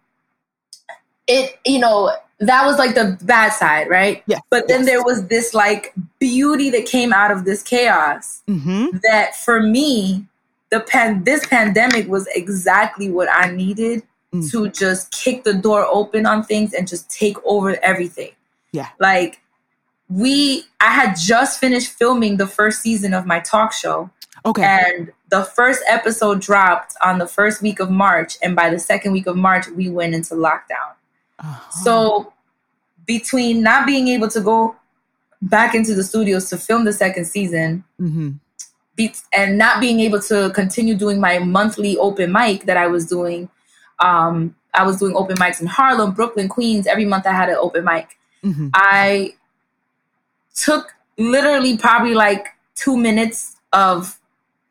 it 1.32 1.60
you 1.65 1.80
know 1.80 2.12
that 2.39 2.65
was 2.65 2.78
like 2.78 2.96
the 2.96 3.17
bad 3.24 3.52
side 3.54 3.88
right 3.89 4.24
yeah 4.26 4.39
but 4.50 4.67
then 4.67 4.80
yes. 4.82 4.88
there 4.88 5.04
was 5.04 5.28
this 5.28 5.54
like 5.54 5.94
beauty 6.20 6.70
that 6.70 6.86
came 6.86 7.13
out 7.13 7.32
of 7.32 7.46
this 7.46 7.62
chaos 7.63 8.41
mm-hmm. 8.48 8.98
that 9.04 9.36
for 9.36 9.62
me 9.62 10.26
the 10.70 10.80
pan 10.82 11.24
this 11.24 11.46
pandemic 11.48 12.08
was 12.08 12.28
exactly 12.36 13.10
what 13.10 13.30
i 13.32 13.50
needed 13.52 14.04
mm. 14.34 14.52
to 14.52 14.70
just 14.70 15.12
kick 15.12 15.44
the 15.44 15.54
door 15.54 15.86
open 15.86 16.26
on 16.26 16.44
things 16.44 16.74
and 16.74 16.88
just 16.88 17.10
take 17.10 17.38
over 17.46 17.78
everything. 17.84 18.32
Yeah. 18.72 18.89
Like 19.00 19.41
we 20.10 20.63
I 20.80 20.91
had 20.91 21.15
just 21.15 21.60
finished 21.60 21.91
filming 21.91 22.38
the 22.38 22.48
first 22.48 22.82
season 22.82 23.13
of 23.13 23.26
my 23.26 23.39
talk 23.39 23.74
show. 23.74 24.10
Okay. 24.46 24.63
And 24.63 25.12
the 25.30 25.44
first 25.44 25.84
episode 25.88 26.41
dropped 26.41 26.96
on 27.04 27.20
the 27.20 27.28
first 27.28 27.62
week 27.62 27.80
of 27.80 27.91
March 27.91 28.38
and 28.41 28.56
by 28.56 28.70
the 28.70 28.80
second 28.80 29.12
week 29.12 29.28
of 29.28 29.36
March 29.36 29.67
we 29.67 29.89
went 29.89 30.15
into 30.15 30.36
lockdown. 30.36 30.96
Uh-huh. 31.41 31.71
So 31.84 32.34
between 33.06 33.62
not 33.62 33.86
being 33.86 34.08
able 34.08 34.30
to 34.30 34.41
go 34.41 34.75
back 35.41 35.73
into 35.75 35.95
the 35.95 36.04
studios 36.04 36.49
to 36.49 36.58
film 36.58 36.86
the 36.86 36.93
second 36.93 37.25
season 37.25 37.84
mm-hmm. 37.99 38.32
be- 38.95 39.13
and 39.34 39.58
not 39.58 39.82
being 39.82 39.99
able 39.99 40.21
to 40.21 40.51
continue 40.54 40.95
doing 40.95 41.19
my 41.19 41.39
monthly 41.39 41.97
open 41.97 42.32
mic 42.32 42.65
that 42.65 42.77
I 42.77 42.88
was 42.88 43.06
doing. 43.06 43.49
Um, 43.99 44.56
I 44.73 44.86
was 44.86 44.97
doing 44.97 45.15
open 45.15 45.38
mics 45.38 45.60
in 45.62 45.67
Harlem, 45.67 46.13
Brooklyn, 46.13 46.47
Queens. 46.47 46.88
Every 46.88 47.06
month 47.06 47.25
I 47.25 47.34
had 47.34 47.49
an 47.49 47.58
open 47.60 47.84
mic. 47.84 48.17
Mm-hmm. 48.43 48.69
I 48.73 49.36
took 50.56 50.93
literally 51.17 51.77
probably 51.77 52.13
like 52.13 52.47
two 52.75 52.97
minutes 52.97 53.58
of 53.73 54.19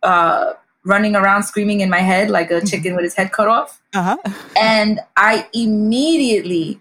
uh, 0.03 0.55
running 0.85 1.15
around 1.15 1.43
screaming 1.43 1.81
in 1.81 1.91
my 1.91 2.01
head 2.01 2.31
like 2.31 2.51
a 2.51 2.55
mm-hmm. 2.55 2.67
chicken 2.67 2.95
with 2.95 3.05
his 3.05 3.15
head 3.15 3.33
cut 3.33 3.49
off. 3.49 3.81
Uh-huh. 3.93 4.17
and 4.57 5.01
I 5.17 5.49
immediately, 5.53 6.81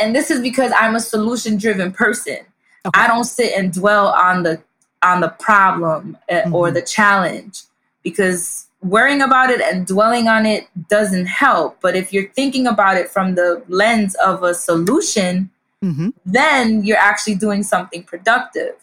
and 0.00 0.14
this 0.14 0.30
is 0.30 0.40
because 0.40 0.72
I'm 0.76 0.94
a 0.94 1.00
solution 1.00 1.56
driven 1.56 1.92
person. 1.92 2.38
Okay. 2.86 3.00
I 3.00 3.08
don't 3.08 3.24
sit 3.24 3.52
and 3.56 3.72
dwell 3.72 4.08
on 4.08 4.44
the 4.44 4.62
on 5.02 5.20
the 5.20 5.28
problem 5.28 6.16
uh, 6.30 6.34
mm-hmm. 6.34 6.54
or 6.54 6.70
the 6.70 6.82
challenge 6.82 7.62
because 8.02 8.66
worrying 8.82 9.20
about 9.20 9.50
it 9.50 9.60
and 9.60 9.86
dwelling 9.86 10.28
on 10.28 10.46
it 10.46 10.68
doesn't 10.88 11.26
help. 11.26 11.80
But 11.80 11.96
if 11.96 12.12
you're 12.12 12.28
thinking 12.30 12.66
about 12.66 12.96
it 12.96 13.08
from 13.08 13.34
the 13.34 13.62
lens 13.68 14.14
of 14.24 14.42
a 14.42 14.54
solution, 14.54 15.50
mm-hmm. 15.82 16.10
then 16.24 16.84
you're 16.84 16.96
actually 16.96 17.34
doing 17.34 17.62
something 17.62 18.02
productive. 18.04 18.74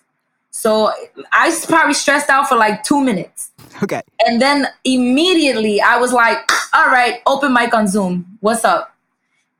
So 0.53 0.91
I 1.31 1.59
probably 1.67 1.95
stressed 1.95 2.29
out 2.29 2.47
for 2.47 2.55
like 2.55 2.83
two 2.83 3.03
minutes. 3.03 3.51
Okay. 3.81 4.01
And 4.25 4.39
then 4.39 4.67
immediately 4.83 5.81
I 5.81 5.97
was 5.97 6.13
like, 6.13 6.37
all 6.73 6.87
right, 6.87 7.21
open 7.25 7.53
mic 7.53 7.73
on 7.73 7.87
Zoom. 7.87 8.37
What's 8.39 8.63
up? 8.63 8.95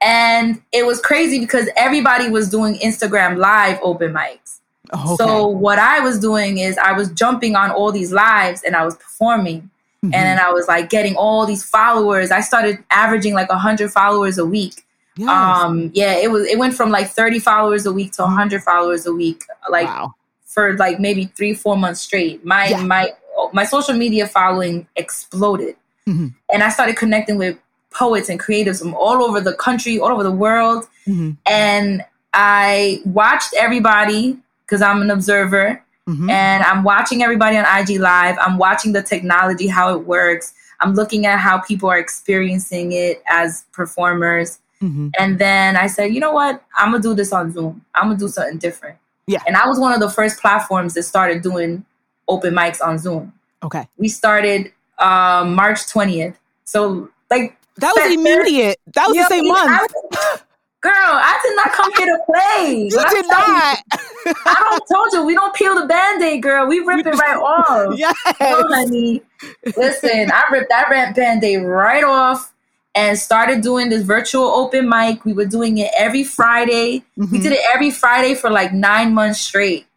And 0.01 0.61
it 0.71 0.85
was 0.85 1.01
crazy 1.01 1.39
because 1.39 1.67
everybody 1.75 2.29
was 2.29 2.49
doing 2.49 2.75
Instagram 2.75 3.37
live 3.37 3.79
open 3.81 4.13
mics. 4.13 4.59
okay. 4.93 5.15
So 5.15 5.47
what 5.47 5.79
I 5.79 5.99
was 5.99 6.19
doing 6.19 6.59
is 6.59 6.77
I 6.77 6.91
was 6.91 7.09
jumping 7.11 7.55
on 7.55 7.71
all 7.71 7.91
these 7.91 8.13
lives 8.13 8.61
and 8.63 8.75
I 8.75 8.85
was 8.85 8.95
performing. 8.95 9.61
Mm-hmm. 9.61 10.13
And 10.13 10.13
then 10.13 10.39
I 10.39 10.51
was 10.51 10.67
like 10.67 10.89
getting 10.89 11.15
all 11.15 11.47
these 11.47 11.63
followers. 11.63 12.29
I 12.29 12.41
started 12.41 12.83
averaging 12.91 13.33
like 13.33 13.49
100 13.49 13.91
followers 13.91 14.37
a 14.37 14.45
week. 14.45 14.85
Yes. 15.15 15.29
Um, 15.29 15.91
yeah, 15.93 16.13
it 16.17 16.31
was. 16.31 16.47
It 16.47 16.57
went 16.57 16.73
from 16.73 16.89
like 16.89 17.07
thirty 17.07 17.37
followers 17.37 17.85
a 17.85 17.93
week 17.93 18.13
to 18.13 18.25
hundred 18.25 18.63
followers 18.63 19.05
a 19.05 19.13
week, 19.13 19.43
like 19.69 19.85
wow. 19.85 20.15
For 20.53 20.77
like 20.77 20.99
maybe 20.99 21.25
three, 21.25 21.53
four 21.53 21.75
months 21.77 22.01
straight. 22.01 22.45
My 22.45 22.67
yeah. 22.67 22.83
my 22.83 23.11
my 23.51 23.65
social 23.65 23.95
media 23.95 24.27
following 24.27 24.87
exploded, 24.95 25.75
mm-hmm. 26.07 26.27
and 26.53 26.63
I 26.63 26.69
started 26.69 26.95
connecting 26.95 27.37
with 27.37 27.57
poets 27.91 28.29
and 28.29 28.39
creatives 28.39 28.79
from 28.79 28.93
all 28.95 29.23
over 29.23 29.41
the 29.41 29.53
country, 29.53 29.99
all 29.99 30.09
over 30.09 30.23
the 30.23 30.31
world, 30.31 30.87
mm-hmm. 31.07 31.31
and 31.45 32.03
I 32.33 33.01
watched 33.05 33.53
everybody 33.57 34.37
because 34.65 34.81
I'm 34.81 35.01
an 35.01 35.11
observer. 35.11 35.83
Mm-hmm. 36.07 36.29
And 36.29 36.63
I'm 36.63 36.83
watching 36.83 37.23
everybody 37.23 37.55
on 37.55 37.65
IG 37.65 37.97
Live. 37.97 38.35
I'm 38.37 38.57
watching 38.57 38.91
the 38.91 39.01
technology, 39.01 39.67
how 39.67 39.95
it 39.95 40.05
works. 40.05 40.53
I'm 40.81 40.95
looking 40.95 41.25
at 41.25 41.39
how 41.39 41.59
people 41.59 41.89
are 41.89 41.97
experiencing 41.97 42.91
it 42.91 43.23
as 43.29 43.63
performers. 43.71 44.59
Mm-hmm. 44.81 45.09
And 45.17 45.39
then 45.39 45.77
I 45.77 45.87
said, 45.87 46.13
you 46.13 46.19
know 46.19 46.33
what? 46.33 46.61
I'm 46.75 46.91
gonna 46.91 47.01
do 47.01 47.13
this 47.13 47.31
on 47.31 47.53
Zoom. 47.53 47.85
I'm 47.95 48.07
gonna 48.09 48.19
do 48.19 48.27
something 48.27 48.57
different. 48.57 48.97
Yeah. 49.27 49.41
And 49.47 49.55
I 49.55 49.67
was 49.67 49.79
one 49.79 49.93
of 49.93 49.99
the 49.99 50.09
first 50.09 50.39
platforms 50.39 50.93
that 50.95 51.03
started 51.03 51.41
doing 51.41 51.85
open 52.27 52.53
mics 52.53 52.81
on 52.81 52.97
Zoom. 52.97 53.33
Okay. 53.63 53.87
We 53.97 54.09
started 54.09 54.71
um, 54.99 55.55
March 55.55 55.79
20th. 55.79 56.35
So 56.65 57.09
like 57.29 57.57
that 57.77 57.93
was 57.95 58.13
immediate. 58.13 58.79
That 58.93 59.07
was 59.07 59.17
the 59.17 59.27
same 59.27 59.47
month. 59.47 59.91
I, 60.11 60.37
girl, 60.81 60.93
I 60.93 61.39
did 61.43 61.55
not 61.55 61.71
come 61.71 61.91
here 61.97 62.05
to 62.05 62.23
play. 62.25 62.89
You 62.93 63.09
did 63.09 63.25
not. 63.27 63.79
You, 64.25 64.33
I 64.45 64.55
don't 64.69 64.83
told 64.91 65.13
you 65.13 65.25
we 65.25 65.33
don't 65.33 65.55
peel 65.55 65.79
the 65.79 65.87
band-aid, 65.87 66.43
girl. 66.43 66.67
We 66.67 66.79
rip 66.79 67.05
it 67.05 67.15
right 67.15 67.37
off. 67.37 67.97
Yes. 67.97 68.15
Honey. 68.39 69.21
Listen, 69.77 70.31
I 70.31 70.45
ripped 70.51 70.69
that 70.69 71.15
band-aid 71.15 71.63
right 71.63 72.03
off 72.03 72.52
and 72.95 73.17
started 73.17 73.61
doing 73.61 73.89
this 73.89 74.03
virtual 74.03 74.45
open 74.45 74.87
mic. 74.87 75.25
We 75.25 75.33
were 75.33 75.45
doing 75.45 75.79
it 75.79 75.91
every 75.97 76.23
Friday. 76.23 76.99
Mm-hmm. 77.17 77.31
We 77.31 77.39
did 77.39 77.53
it 77.53 77.61
every 77.73 77.91
Friday 77.91 78.35
for 78.35 78.49
like 78.49 78.73
nine 78.73 79.13
months 79.13 79.41
straight. 79.41 79.87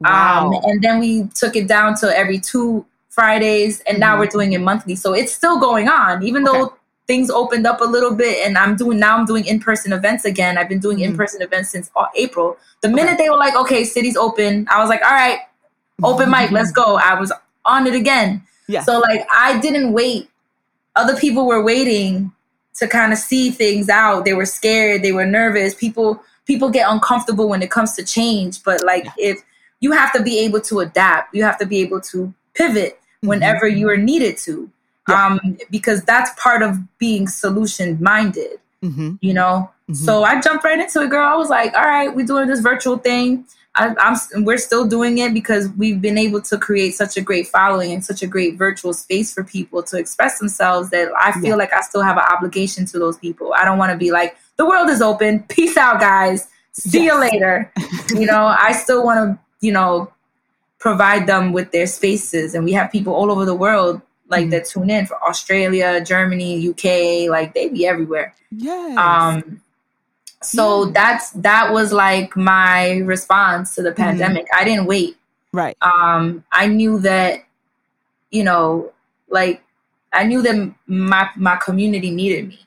Wow. 0.00 0.46
Um, 0.46 0.60
and 0.64 0.82
then 0.82 0.98
we 0.98 1.24
took 1.34 1.56
it 1.56 1.68
down 1.68 1.96
to 1.96 2.16
every 2.16 2.38
two 2.38 2.84
Fridays, 3.10 3.80
and 3.80 3.94
mm-hmm. 3.94 4.00
now 4.00 4.18
we're 4.18 4.26
doing 4.26 4.52
it 4.52 4.60
monthly. 4.60 4.94
So 4.94 5.12
it's 5.12 5.32
still 5.32 5.58
going 5.58 5.88
on, 5.88 6.22
even 6.22 6.46
okay. 6.46 6.58
though 6.58 6.74
things 7.06 7.30
opened 7.30 7.66
up 7.66 7.80
a 7.80 7.84
little 7.84 8.14
bit. 8.14 8.46
And 8.46 8.58
I'm 8.58 8.76
doing 8.76 8.98
now. 8.98 9.16
I'm 9.16 9.26
doing 9.26 9.46
in 9.46 9.60
person 9.60 9.92
events 9.92 10.24
again. 10.24 10.58
I've 10.58 10.68
been 10.68 10.80
doing 10.80 10.98
mm-hmm. 10.98 11.12
in 11.12 11.16
person 11.16 11.42
events 11.42 11.70
since 11.70 11.90
April. 12.14 12.56
The 12.82 12.88
minute 12.88 13.14
okay. 13.14 13.24
they 13.24 13.30
were 13.30 13.38
like, 13.38 13.54
"Okay, 13.54 13.84
city's 13.84 14.16
open," 14.16 14.66
I 14.70 14.80
was 14.80 14.88
like, 14.88 15.02
"All 15.02 15.12
right, 15.12 15.40
open 16.02 16.30
mic, 16.30 16.50
let's 16.50 16.72
go." 16.72 16.96
I 16.96 17.18
was 17.18 17.32
on 17.64 17.86
it 17.86 17.94
again. 17.94 18.42
Yeah. 18.68 18.82
So 18.82 18.98
like, 18.98 19.26
I 19.30 19.58
didn't 19.60 19.92
wait. 19.92 20.28
Other 20.94 21.16
people 21.16 21.46
were 21.46 21.62
waiting 21.62 22.32
to 22.76 22.88
kind 22.88 23.12
of 23.12 23.18
see 23.18 23.50
things 23.50 23.88
out. 23.88 24.24
They 24.24 24.34
were 24.34 24.46
scared, 24.46 25.02
they 25.02 25.12
were 25.12 25.26
nervous. 25.26 25.74
People 25.74 26.22
people 26.46 26.70
get 26.70 26.90
uncomfortable 26.90 27.48
when 27.48 27.62
it 27.62 27.70
comes 27.70 27.94
to 27.96 28.04
change, 28.04 28.62
but 28.62 28.84
like 28.84 29.06
if 29.16 29.42
you 29.80 29.92
have 29.92 30.12
to 30.12 30.22
be 30.22 30.38
able 30.40 30.60
to 30.62 30.80
adapt, 30.80 31.34
you 31.34 31.42
have 31.42 31.58
to 31.58 31.66
be 31.66 31.78
able 31.80 32.00
to 32.00 32.32
pivot 32.54 32.94
mm-hmm. 32.94 33.28
whenever 33.28 33.68
you 33.68 33.88
are 33.88 33.96
needed 33.96 34.36
to. 34.38 34.70
Yeah. 35.08 35.26
Um, 35.26 35.58
because 35.70 36.02
that's 36.02 36.30
part 36.40 36.62
of 36.62 36.78
being 36.98 37.28
solution 37.28 37.98
minded. 38.00 38.58
Mm-hmm. 38.82 39.16
You 39.20 39.34
know? 39.34 39.70
Mm-hmm. 39.88 39.94
So 39.94 40.24
I 40.24 40.40
jumped 40.40 40.64
right 40.64 40.78
into 40.78 41.02
it, 41.02 41.10
girl. 41.10 41.28
I 41.28 41.36
was 41.36 41.48
like, 41.48 41.74
all 41.74 41.84
right, 41.84 42.14
we're 42.14 42.26
doing 42.26 42.48
this 42.48 42.60
virtual 42.60 42.98
thing. 42.98 43.44
I, 43.76 43.94
am 44.34 44.44
we're 44.44 44.58
still 44.58 44.86
doing 44.86 45.18
it 45.18 45.34
because 45.34 45.68
we've 45.70 46.00
been 46.00 46.18
able 46.18 46.40
to 46.42 46.58
create 46.58 46.94
such 46.94 47.16
a 47.16 47.20
great 47.20 47.46
following 47.46 47.92
and 47.92 48.04
such 48.04 48.22
a 48.22 48.26
great 48.26 48.56
virtual 48.56 48.92
space 48.94 49.32
for 49.32 49.44
people 49.44 49.82
to 49.84 49.98
express 49.98 50.38
themselves 50.38 50.90
that 50.90 51.10
I 51.18 51.32
feel 51.32 51.50
yeah. 51.50 51.54
like 51.56 51.72
I 51.72 51.82
still 51.82 52.02
have 52.02 52.16
an 52.16 52.24
obligation 52.24 52.86
to 52.86 52.98
those 52.98 53.18
people. 53.18 53.52
I 53.54 53.64
don't 53.64 53.78
want 53.78 53.92
to 53.92 53.98
be 53.98 54.10
like 54.10 54.36
the 54.56 54.66
world 54.66 54.88
is 54.88 55.02
open. 55.02 55.44
Peace 55.44 55.76
out, 55.76 56.00
guys. 56.00 56.48
See 56.72 57.04
yes. 57.04 57.12
you 57.12 57.20
later. 57.20 57.72
you 58.10 58.26
know, 58.26 58.46
I 58.46 58.72
still 58.72 59.04
want 59.04 59.18
to, 59.18 59.66
you 59.66 59.72
know, 59.72 60.12
provide 60.78 61.26
them 61.26 61.52
with 61.52 61.70
their 61.72 61.86
spaces, 61.86 62.54
and 62.54 62.64
we 62.64 62.72
have 62.72 62.90
people 62.90 63.14
all 63.14 63.30
over 63.30 63.44
the 63.44 63.54
world 63.54 64.00
like 64.28 64.46
mm 64.46 64.50
that 64.50 64.64
tune 64.64 64.90
in 64.90 65.06
for 65.06 65.22
Australia, 65.28 66.02
Germany, 66.04 66.68
UK, 66.68 67.30
like 67.30 67.54
they 67.54 67.68
be 67.68 67.86
everywhere. 67.86 68.34
Yeah. 68.50 68.94
Um 68.98 69.60
so 70.42 70.84
yeah. 70.84 70.92
that's 70.92 71.30
that 71.30 71.72
was 71.72 71.92
like 71.92 72.36
my 72.36 72.98
response 72.98 73.74
to 73.74 73.82
the 73.82 73.90
mm-hmm. 73.90 74.02
pandemic. 74.02 74.44
Mm-hmm. 74.44 74.60
I 74.60 74.64
didn't 74.64 74.86
wait. 74.86 75.16
Right. 75.52 75.76
Um, 75.80 76.44
I 76.52 76.66
knew 76.66 76.98
that, 77.00 77.44
you 78.30 78.44
know, 78.44 78.92
like 79.28 79.62
I 80.12 80.24
knew 80.24 80.42
that 80.42 80.74
my 80.86 81.30
my 81.36 81.56
community 81.56 82.10
needed 82.10 82.48
me. 82.48 82.60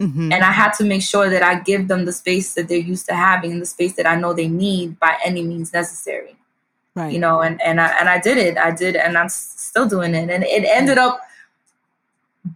Mm-hmm. 0.00 0.32
And 0.32 0.44
I 0.44 0.50
had 0.50 0.72
to 0.74 0.84
make 0.84 1.02
sure 1.02 1.30
that 1.30 1.42
I 1.42 1.60
give 1.60 1.88
them 1.88 2.04
the 2.04 2.12
space 2.12 2.54
that 2.54 2.68
they're 2.68 2.78
used 2.78 3.06
to 3.06 3.14
having 3.14 3.52
and 3.52 3.62
the 3.62 3.66
space 3.66 3.94
that 3.94 4.06
I 4.06 4.16
know 4.16 4.32
they 4.32 4.48
need 4.48 4.98
by 4.98 5.16
any 5.24 5.42
means 5.42 5.72
necessary. 5.72 6.36
Right. 6.94 7.12
You 7.12 7.18
know, 7.18 7.40
and 7.40 7.60
and 7.62 7.80
I 7.80 7.88
and 7.98 8.08
I 8.08 8.20
did 8.20 8.38
it. 8.38 8.58
I 8.58 8.70
did 8.70 8.96
and 8.96 9.16
I'm 9.16 9.28
still 9.28 9.88
doing 9.88 10.14
it. 10.14 10.30
And 10.30 10.44
it 10.44 10.64
ended 10.64 10.98
up 10.98 11.20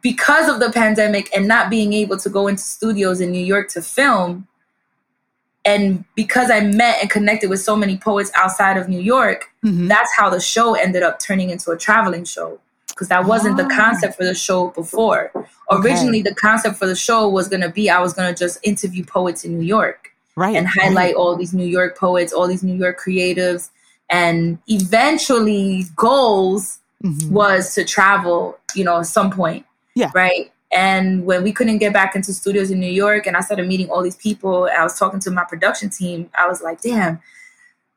because 0.02 0.48
of 0.48 0.61
the 0.61 0.70
pandemic 0.70 1.35
and 1.35 1.48
not 1.48 1.70
being 1.70 1.92
able 1.92 2.18
to 2.18 2.28
go 2.28 2.46
into 2.46 2.62
studios 2.62 3.20
in 3.20 3.31
New 3.31 3.44
York 3.44 3.68
to 3.70 3.83
film, 3.83 4.46
and 5.68 6.04
because 6.14 6.50
I 6.50 6.61
met 6.61 6.98
and 7.02 7.11
connected 7.11 7.50
with 7.50 7.61
so 7.61 7.76
many 7.76 7.98
poets 7.98 8.31
outside 8.35 8.78
of 8.78 8.88
New 8.88 9.00
York, 9.00 9.50
mm-hmm. 9.62 9.87
that's 9.87 10.11
how 10.16 10.31
the 10.31 10.40
show 10.40 10.74
ended 10.74 11.02
up 11.02 11.18
turning 11.18 11.50
into 11.50 11.70
a 11.70 11.76
traveling 11.76 12.24
show. 12.24 12.59
Because 12.88 13.09
that 13.09 13.26
wasn't 13.26 13.61
oh. 13.61 13.62
the 13.62 13.68
concept 13.74 14.16
for 14.16 14.24
the 14.24 14.35
show 14.35 14.68
before. 14.70 15.31
Okay. 15.35 15.46
Originally, 15.70 16.22
the 16.22 16.35
concept 16.35 16.76
for 16.76 16.87
the 16.87 16.96
show 16.96 17.28
was 17.28 17.46
going 17.48 17.61
to 17.61 17.68
be 17.68 17.90
I 17.90 18.00
was 18.00 18.14
going 18.14 18.35
to 18.35 18.38
just 18.38 18.59
interview 18.62 19.04
poets 19.04 19.44
in 19.44 19.59
New 19.59 19.64
York. 19.64 20.11
Right. 20.37 20.57
And 20.57 20.66
highlight 20.66 20.96
right. 20.96 21.14
all 21.14 21.37
these 21.37 21.52
New 21.52 21.66
York 21.66 21.98
poets, 21.98 22.33
all 22.33 22.48
these 22.48 22.62
New 22.62 22.74
York 22.74 22.98
creatives. 22.98 23.70
And 24.09 24.59
eventually, 24.68 25.85
goals 25.96 26.78
mm-hmm. 27.04 27.33
was 27.33 27.74
to 27.74 27.85
travel, 27.85 28.59
you 28.74 28.85
know, 28.85 29.00
at 29.00 29.07
some 29.07 29.31
point. 29.31 29.66
Yeah. 29.94 30.11
Right. 30.14 30.50
And 30.70 31.24
when 31.24 31.42
we 31.42 31.52
couldn't 31.52 31.78
get 31.78 31.92
back 31.92 32.14
into 32.14 32.33
studios 32.33 32.70
in 32.70 32.78
New 32.78 32.90
York 32.90 33.26
and 33.26 33.37
I 33.37 33.40
started 33.40 33.66
meeting 33.66 33.88
all 33.88 34.02
these 34.02 34.16
people, 34.16 34.68
I 34.76 34.83
was 34.83 34.98
talking 34.98 35.20
to 35.20 35.31
my 35.31 35.44
production 35.44 35.88
team, 35.88 36.31
I 36.37 36.46
was 36.46 36.62
like, 36.62 36.83
damn, 36.83 37.20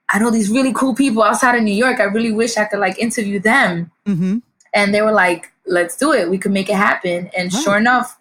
I 0.09 0.19
know 0.19 0.29
these 0.29 0.49
really 0.49 0.73
cool 0.73 0.95
people 0.95 1.21
outside 1.23 1.55
of 1.55 1.63
New 1.63 1.73
York. 1.73 1.99
I 1.99 2.05
really 2.05 2.31
wish 2.31 2.57
I 2.57 2.65
could 2.65 2.79
like 2.79 2.97
interview 2.97 3.39
them. 3.39 3.91
Mm-hmm. 4.05 4.37
And 4.73 4.93
they 4.93 5.01
were 5.01 5.11
like, 5.11 5.51
let's 5.65 5.97
do 5.97 6.13
it. 6.13 6.29
We 6.29 6.37
could 6.37 6.51
make 6.51 6.69
it 6.69 6.75
happen. 6.75 7.29
And 7.37 7.51
sure 7.51 7.77
enough, 7.77 8.17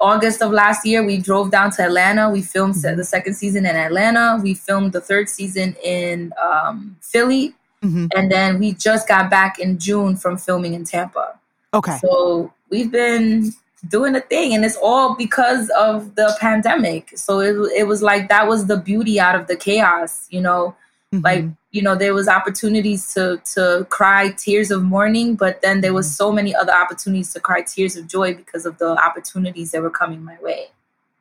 August 0.00 0.42
of 0.42 0.50
last 0.50 0.84
year, 0.84 1.04
we 1.04 1.16
drove 1.16 1.50
down 1.50 1.70
to 1.72 1.82
Atlanta. 1.82 2.28
We 2.28 2.42
filmed 2.42 2.74
mm-hmm. 2.74 2.96
the 2.96 3.04
second 3.04 3.34
season 3.34 3.64
in 3.66 3.76
Atlanta. 3.76 4.40
We 4.42 4.54
filmed 4.54 4.92
the 4.92 5.00
third 5.00 5.28
season 5.28 5.76
in 5.82 6.32
um, 6.44 6.96
Philly. 7.00 7.54
Mm-hmm. 7.82 8.06
And 8.16 8.30
then 8.30 8.58
we 8.58 8.72
just 8.72 9.06
got 9.06 9.30
back 9.30 9.58
in 9.58 9.78
June 9.78 10.16
from 10.16 10.36
filming 10.36 10.74
in 10.74 10.84
Tampa. 10.84 11.38
Okay. 11.72 11.98
So 11.98 12.52
we've 12.74 12.90
been 12.90 13.52
doing 13.86 14.16
a 14.16 14.20
thing 14.20 14.52
and 14.52 14.64
it's 14.64 14.76
all 14.82 15.14
because 15.14 15.70
of 15.78 16.16
the 16.16 16.36
pandemic. 16.40 17.16
So 17.16 17.38
it, 17.38 17.54
it 17.80 17.84
was 17.84 18.02
like 18.02 18.28
that 18.30 18.48
was 18.48 18.66
the 18.66 18.76
beauty 18.76 19.20
out 19.20 19.36
of 19.36 19.46
the 19.46 19.56
chaos, 19.56 20.26
you 20.30 20.40
know. 20.40 20.74
Mm-hmm. 21.12 21.24
Like, 21.24 21.44
you 21.70 21.82
know, 21.82 21.94
there 21.94 22.14
was 22.14 22.26
opportunities 22.26 23.14
to 23.14 23.40
to 23.54 23.86
cry 23.90 24.30
tears 24.30 24.72
of 24.72 24.82
mourning, 24.82 25.36
but 25.36 25.62
then 25.62 25.82
there 25.82 25.94
was 25.94 26.06
mm-hmm. 26.06 26.24
so 26.24 26.32
many 26.32 26.52
other 26.52 26.72
opportunities 26.72 27.32
to 27.34 27.40
cry 27.40 27.62
tears 27.62 27.94
of 27.96 28.08
joy 28.08 28.34
because 28.34 28.66
of 28.66 28.78
the 28.78 28.90
opportunities 29.06 29.70
that 29.70 29.82
were 29.82 29.96
coming 30.02 30.24
my 30.24 30.36
way. 30.42 30.66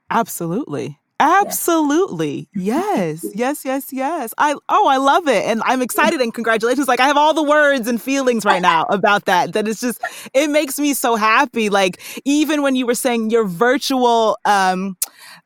Absolutely. 0.10 0.98
Absolutely. 1.20 2.50
Yes. 2.54 3.26
Yes, 3.34 3.64
yes, 3.64 3.94
yes. 3.94 4.34
I 4.38 4.56
oh, 4.68 4.88
I 4.88 4.98
love 4.98 5.28
it. 5.28 5.46
And 5.46 5.62
I'm 5.66 5.82
excited 5.82 6.20
and 6.20 6.34
congratulations. 6.34 6.88
Like 6.88 7.00
I 7.00 7.08
have 7.08 7.18
all 7.18 7.34
the 7.34 7.44
words 7.44 7.88
and 7.88 8.02
feelings 8.02 8.46
right 8.46 8.62
now 8.62 8.84
about 8.90 9.26
that. 9.26 9.54
That 9.54 9.68
it's 9.68 9.80
just 9.80 10.02
it 10.34 10.50
makes 10.50 10.80
me 10.80 10.94
so 10.94 11.16
happy. 11.16 11.70
Like 11.70 12.02
even 12.26 12.62
when 12.62 12.76
you 12.76 12.86
were 12.86 12.96
saying 12.96 13.30
your 13.30 13.46
virtual 13.46 14.38
um 14.46 14.98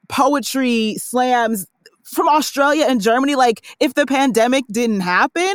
poetry 0.10 0.96
slams 0.98 1.68
from 2.04 2.28
Australia 2.30 2.86
and 2.88 3.02
Germany, 3.02 3.36
like 3.36 3.66
if 3.80 3.94
the 3.94 4.06
pandemic 4.06 4.64
didn't 4.72 5.02
happen, 5.02 5.54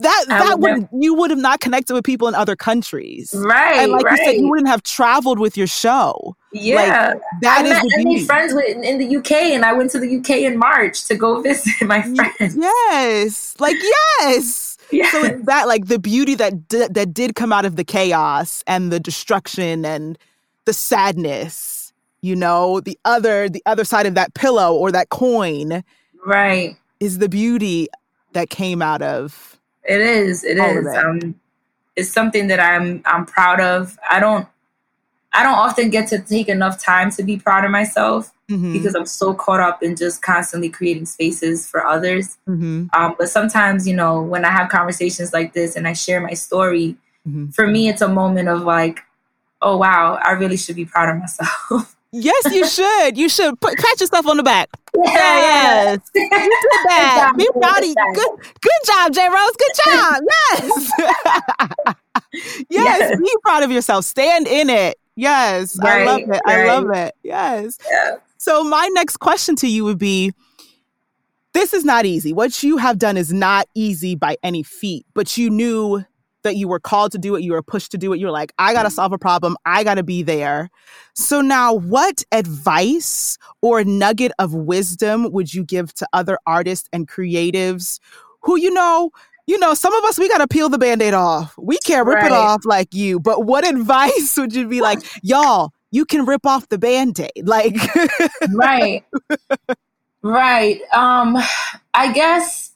that 0.00 0.24
that 0.28 0.58
would 0.58 0.88
you 0.92 1.14
would 1.14 1.30
have 1.30 1.38
not 1.38 1.60
connected 1.60 1.94
with 1.94 2.04
people 2.04 2.28
in 2.28 2.34
other 2.34 2.56
countries, 2.56 3.34
right? 3.36 3.80
And 3.80 3.92
like 3.92 4.04
right. 4.04 4.18
you 4.18 4.24
said, 4.24 4.32
you 4.36 4.48
wouldn't 4.48 4.68
have 4.68 4.82
traveled 4.82 5.38
with 5.38 5.56
your 5.56 5.66
show. 5.66 6.36
Yeah, 6.52 7.12
like, 7.12 7.22
that 7.42 7.58
I 7.58 7.64
is 7.64 7.70
met, 7.70 7.84
I 7.98 8.04
made 8.04 8.26
friends 8.26 8.52
with 8.52 8.76
in 8.84 8.98
the 8.98 9.16
UK, 9.16 9.32
and 9.32 9.64
I 9.64 9.72
went 9.72 9.90
to 9.92 10.00
the 10.00 10.16
UK 10.16 10.30
in 10.42 10.58
March 10.58 11.04
to 11.04 11.14
go 11.14 11.40
visit 11.42 11.86
my 11.86 12.02
friends. 12.02 12.56
Yes, 12.56 13.54
like 13.60 13.76
yes. 14.20 14.76
yes. 14.90 15.12
So 15.12 15.22
it's 15.24 15.44
that 15.46 15.68
like 15.68 15.86
the 15.86 15.98
beauty 15.98 16.34
that 16.34 16.68
d- 16.68 16.88
that 16.90 17.14
did 17.14 17.36
come 17.36 17.52
out 17.52 17.64
of 17.64 17.76
the 17.76 17.84
chaos 17.84 18.64
and 18.66 18.92
the 18.92 18.98
destruction 18.98 19.84
and 19.84 20.18
the 20.64 20.72
sadness. 20.72 21.92
You 22.22 22.36
know, 22.36 22.80
the 22.80 22.98
other 23.04 23.48
the 23.48 23.62
other 23.64 23.84
side 23.84 24.06
of 24.06 24.14
that 24.14 24.34
pillow 24.34 24.74
or 24.74 24.90
that 24.92 25.08
coin, 25.08 25.84
right, 26.26 26.76
is 26.98 27.18
the 27.18 27.28
beauty 27.28 27.88
that 28.32 28.50
came 28.50 28.82
out 28.82 29.02
of 29.02 29.50
it 29.84 30.00
is. 30.00 30.44
It 30.44 30.58
is. 30.58 30.86
It. 30.86 30.96
Um, 30.96 31.34
it's 31.96 32.10
something 32.10 32.46
that 32.48 32.60
I'm 32.60 33.02
I'm 33.04 33.26
proud 33.26 33.60
of. 33.60 33.98
I 34.08 34.20
don't 34.20 34.46
I 35.32 35.42
don't 35.42 35.54
often 35.54 35.90
get 35.90 36.08
to 36.08 36.18
take 36.18 36.48
enough 36.48 36.82
time 36.82 37.10
to 37.12 37.22
be 37.22 37.36
proud 37.36 37.64
of 37.64 37.70
myself 37.70 38.32
mm-hmm. 38.50 38.72
because 38.72 38.94
I'm 38.94 39.06
so 39.06 39.32
caught 39.32 39.60
up 39.60 39.82
in 39.82 39.96
just 39.96 40.22
constantly 40.22 40.68
creating 40.68 41.06
spaces 41.06 41.68
for 41.68 41.86
others. 41.86 42.36
Mm-hmm. 42.48 42.86
Um, 42.92 43.14
but 43.18 43.28
sometimes, 43.28 43.86
you 43.86 43.94
know, 43.94 44.20
when 44.22 44.44
I 44.44 44.50
have 44.50 44.68
conversations 44.70 45.32
like 45.32 45.52
this 45.52 45.76
and 45.76 45.86
I 45.86 45.92
share 45.92 46.20
my 46.20 46.34
story, 46.34 46.96
mm-hmm. 47.28 47.50
for 47.50 47.66
me, 47.66 47.88
it's 47.88 48.02
a 48.02 48.08
moment 48.08 48.48
of 48.48 48.62
like, 48.62 49.00
oh 49.62 49.76
wow, 49.76 50.18
I 50.22 50.32
really 50.32 50.56
should 50.56 50.76
be 50.76 50.84
proud 50.84 51.08
of 51.08 51.20
myself. 51.20 51.96
Yes, 52.12 52.52
you 52.52 52.66
should. 52.66 53.16
You 53.16 53.28
should 53.28 53.60
put, 53.60 53.78
pat 53.78 54.00
yourself 54.00 54.26
on 54.26 54.36
the 54.36 54.42
back. 54.42 54.68
Yeah. 54.96 55.04
Yes, 55.14 56.00
you 56.14 56.28
did 56.28 56.50
that. 56.88 57.34
Be 57.36 57.48
proud 57.52 57.84
of. 57.84 57.94
Good, 58.14 58.30
good 58.60 58.80
job, 58.84 59.12
J 59.12 59.28
Rose. 59.28 59.56
Good 59.56 59.72
job. 59.86 60.22
Yes. 62.32 62.66
yes. 62.68 62.98
yes. 63.00 63.18
Be 63.20 63.34
proud 63.42 63.62
of 63.62 63.70
yourself. 63.70 64.04
Stand 64.04 64.48
in 64.48 64.70
it. 64.70 64.99
Yes, 65.16 65.78
right, 65.82 66.02
I 66.02 66.04
love 66.04 66.20
it. 66.20 66.28
Right. 66.28 66.42
I 66.46 66.66
love 66.66 66.90
it. 66.90 67.14
Yes. 67.22 67.78
Yeah. 67.90 68.16
So 68.38 68.64
my 68.64 68.88
next 68.92 69.18
question 69.18 69.56
to 69.56 69.68
you 69.68 69.84
would 69.84 69.98
be. 69.98 70.32
This 71.52 71.74
is 71.74 71.84
not 71.84 72.06
easy. 72.06 72.32
What 72.32 72.62
you 72.62 72.76
have 72.76 72.96
done 72.96 73.16
is 73.16 73.32
not 73.32 73.66
easy 73.74 74.14
by 74.14 74.36
any 74.40 74.62
feat, 74.62 75.04
but 75.14 75.36
you 75.36 75.50
knew 75.50 76.04
that 76.42 76.56
you 76.56 76.68
were 76.68 76.80
called 76.80 77.12
to 77.12 77.18
do 77.18 77.34
it, 77.36 77.42
you 77.42 77.52
were 77.52 77.62
pushed 77.62 77.90
to 77.92 77.98
do 77.98 78.12
it. 78.12 78.20
You're 78.20 78.30
like, 78.30 78.52
I 78.58 78.72
got 78.72 78.82
to 78.82 78.88
mm-hmm. 78.88 78.94
solve 78.94 79.12
a 79.12 79.18
problem, 79.18 79.56
I 79.64 79.84
got 79.84 79.94
to 79.94 80.02
be 80.02 80.22
there. 80.22 80.70
So, 81.14 81.40
now 81.40 81.74
what 81.74 82.24
advice 82.32 83.36
or 83.62 83.84
nugget 83.84 84.32
of 84.38 84.54
wisdom 84.54 85.30
would 85.32 85.52
you 85.52 85.64
give 85.64 85.92
to 85.94 86.08
other 86.12 86.38
artists 86.46 86.88
and 86.92 87.08
creatives 87.08 88.00
who, 88.42 88.56
you 88.56 88.72
know, 88.72 89.10
you 89.50 89.58
know, 89.58 89.74
some 89.74 89.92
of 89.92 90.04
us, 90.04 90.16
we 90.16 90.28
got 90.28 90.38
to 90.38 90.46
peel 90.46 90.68
the 90.68 90.78
band 90.78 91.02
aid 91.02 91.12
off. 91.12 91.58
We 91.58 91.76
can't 91.78 92.06
rip 92.06 92.18
right. 92.18 92.26
it 92.26 92.32
off 92.32 92.60
like 92.64 92.94
you. 92.94 93.18
But 93.18 93.46
what 93.46 93.66
advice 93.74 94.36
would 94.36 94.54
you 94.54 94.68
be 94.68 94.80
like, 94.80 95.00
y'all, 95.24 95.72
you 95.90 96.04
can 96.04 96.24
rip 96.24 96.46
off 96.46 96.68
the 96.68 96.78
band 96.78 97.18
aid? 97.18 97.48
Like, 97.48 97.74
right. 98.54 99.04
Right. 100.22 100.80
Um, 100.92 101.36
I 101.94 102.12
guess 102.12 102.72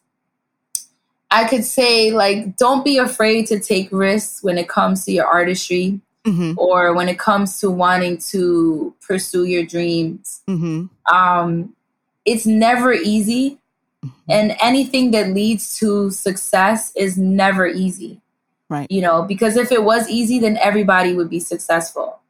I 1.31 1.47
could 1.47 1.65
say 1.65 2.11
like 2.11 2.57
don't 2.57 2.85
be 2.85 2.99
afraid 2.99 3.47
to 3.49 3.61
take 3.61 3.89
risks 3.93 4.43
when 4.43 4.59
it 4.59 4.69
comes 4.69 5.05
to 5.05 5.13
your 5.13 5.27
artistry 5.27 6.01
mm-hmm. 6.25 6.55
or 6.57 6.95
when 6.95 7.09
it 7.09 7.19
comes 7.19 7.61
to 7.61 7.71
wanting 7.71 8.19
to 8.33 8.95
pursue 9.01 9.45
your 9.45 9.65
dreams. 9.65 10.43
Mm-hmm. 10.49 11.15
Um, 11.15 11.77
it's 12.25 12.47
never 12.47 12.93
easy. 12.93 13.59
And 14.29 14.57
anything 14.61 15.11
that 15.12 15.31
leads 15.31 15.79
to 15.79 16.11
success 16.11 16.93
is 16.97 17.17
never 17.17 17.67
easy. 17.67 18.21
Right. 18.69 18.90
You 18.90 19.03
know, 19.03 19.23
because 19.23 19.57
if 19.57 19.71
it 19.71 19.85
was 19.85 20.09
easy, 20.09 20.38
then 20.38 20.57
everybody 20.57 21.14
would 21.14 21.29
be 21.29 21.40
successful. 21.40 22.21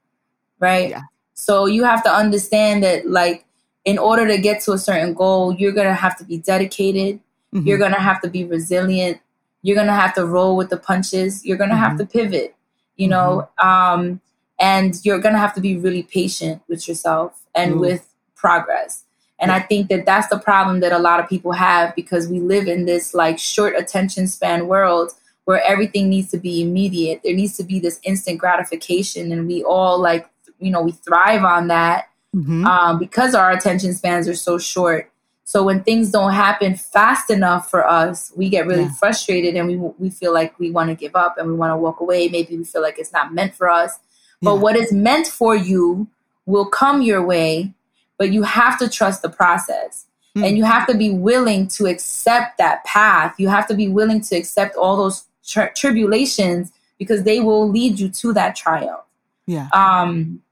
Right. 0.59 0.91
Yeah. 0.91 1.03
So 1.35 1.67
you 1.67 1.85
have 1.85 2.03
to 2.05 2.11
understand 2.11 2.83
that, 2.85 3.09
like, 3.09 3.45
in 3.85 3.99
order 3.99 4.27
to 4.27 4.39
get 4.39 4.61
to 4.63 4.73
a 4.73 4.79
certain 4.79 5.15
goal, 5.15 5.53
you're 5.55 5.73
going 5.73 5.87
to 5.87 5.95
have 5.95 6.17
to 6.19 6.25
be 6.25 6.39
dedicated. 6.39 7.21
Mm-hmm. 7.53 7.67
You're 7.67 7.79
going 7.79 7.93
to 7.93 8.01
have 8.01 8.21
to 8.23 8.31
be 8.31 8.45
resilient. 8.45 9.21
You're 9.63 9.77
going 9.77 9.87
to 9.89 9.93
have 9.93 10.15
to 10.15 10.27
roll 10.27 10.57
with 10.57 10.71
the 10.71 10.77
punches. 10.77 11.45
You're 11.45 11.57
going 11.57 11.71
to 11.71 11.77
mm-hmm. 11.77 11.85
have 11.85 11.99
to 11.99 12.07
pivot, 12.07 12.55
you 12.97 13.09
know, 13.09 13.49
mm-hmm. 13.59 13.69
um, 13.69 14.21
and 14.59 14.95
you're 15.05 15.19
going 15.19 15.35
to 15.35 15.39
have 15.39 15.55
to 15.55 15.61
be 15.61 15.77
really 15.77 16.03
patient 16.03 16.63
with 16.69 16.87
yourself 16.87 17.45
and 17.55 17.81
with 17.81 18.09
progress. 18.35 19.04
And. 19.40 19.51
I 19.53 19.61
think 19.61 19.88
that 19.88 20.07
that's 20.07 20.29
the 20.29 20.38
problem 20.38 20.81
that 20.81 20.92
a 20.92 20.99
lot 20.99 21.20
of 21.20 21.29
people 21.29 21.53
have 21.53 21.94
because 21.94 22.29
we 22.29 22.40
live 22.40 22.66
in 22.66 22.87
this 22.87 23.14
like 23.14 23.38
short 23.38 23.75
attention 23.77 24.27
span 24.27 24.68
world 24.68 25.12
where 25.44 25.62
everything 25.62 26.09
needs 26.09 26.31
to 26.31 26.38
be 26.38 26.62
immediate. 26.62 27.20
There 27.23 27.35
needs 27.35 27.57
to 27.59 27.64
be 27.64 27.79
this 27.79 28.01
instant 28.05 28.38
gratification, 28.38 29.33
and 29.33 29.47
we 29.47 29.62
all 29.62 30.01
like, 30.01 30.29
you 30.59 30.70
know, 30.70 30.81
we 30.81 30.92
thrive 30.92 31.44
on 31.44 31.68
that 31.68 32.09
mm-hmm. 32.35 32.64
um, 32.66 32.99
because 32.99 33.35
our 33.35 33.51
attention 33.51 33.94
spans 33.94 34.29
are 34.29 34.35
so 34.35 34.59
short. 34.59 35.11
So 35.44 35.62
when 35.62 35.85
things 35.85 36.11
don't 36.11 36.33
happen 36.33 36.75
fast 36.75 37.29
enough 37.29 37.70
for 37.70 37.87
us, 37.87 38.33
we 38.35 38.49
get 38.49 38.66
really 38.66 38.85
yeah. 38.85 38.92
frustrated 38.92 39.57
and 39.57 39.68
we 39.68 39.77
we 39.77 40.09
feel 40.09 40.33
like 40.33 40.59
we 40.59 40.70
want 40.70 40.88
to 40.88 40.94
give 40.94 41.14
up 41.14 41.37
and 41.37 41.47
we 41.49 41.55
want 41.55 41.70
to 41.70 41.77
walk 41.77 42.01
away. 42.01 42.29
Maybe 42.29 42.57
we 42.57 42.64
feel 42.64 42.81
like 42.81 42.99
it's 42.99 43.12
not 43.12 43.35
meant 43.35 43.55
for 43.55 43.68
us. 43.68 43.99
But 44.40 44.55
yeah. 44.55 44.61
what 44.61 44.77
is 44.77 44.90
meant 44.90 45.27
for 45.27 45.55
you 45.55 46.09
will 46.47 46.66
come 46.66 47.03
your 47.03 47.23
way, 47.23 47.75
but 48.18 48.33
you 48.33 48.42
have 48.42 48.79
to 48.79 48.88
trust 48.88 49.22
the 49.22 49.29
process. 49.29 50.07
Mm. 50.37 50.48
And 50.48 50.57
you 50.57 50.64
have 50.64 50.87
to 50.88 50.96
be 50.96 51.11
willing 51.11 51.68
to 51.68 51.87
accept 51.87 52.59
that 52.59 52.85
path. 52.85 53.35
You 53.38 53.48
have 53.48 53.68
to 53.68 53.74
be 53.74 53.88
willing 53.88 54.20
to 54.22 54.37
accept 54.37 54.77
all 54.77 54.96
those 54.96 55.24
tri- 55.46 55.70
tribulations 55.77 56.72
because 56.98 57.22
they 57.22 57.40
will 57.40 57.68
lead 57.68 57.98
you 57.98 58.09
to 58.09 58.33
that 58.33 58.57
triumph. 58.57 59.03
Yeah. 59.46 59.68
Um 59.72 60.42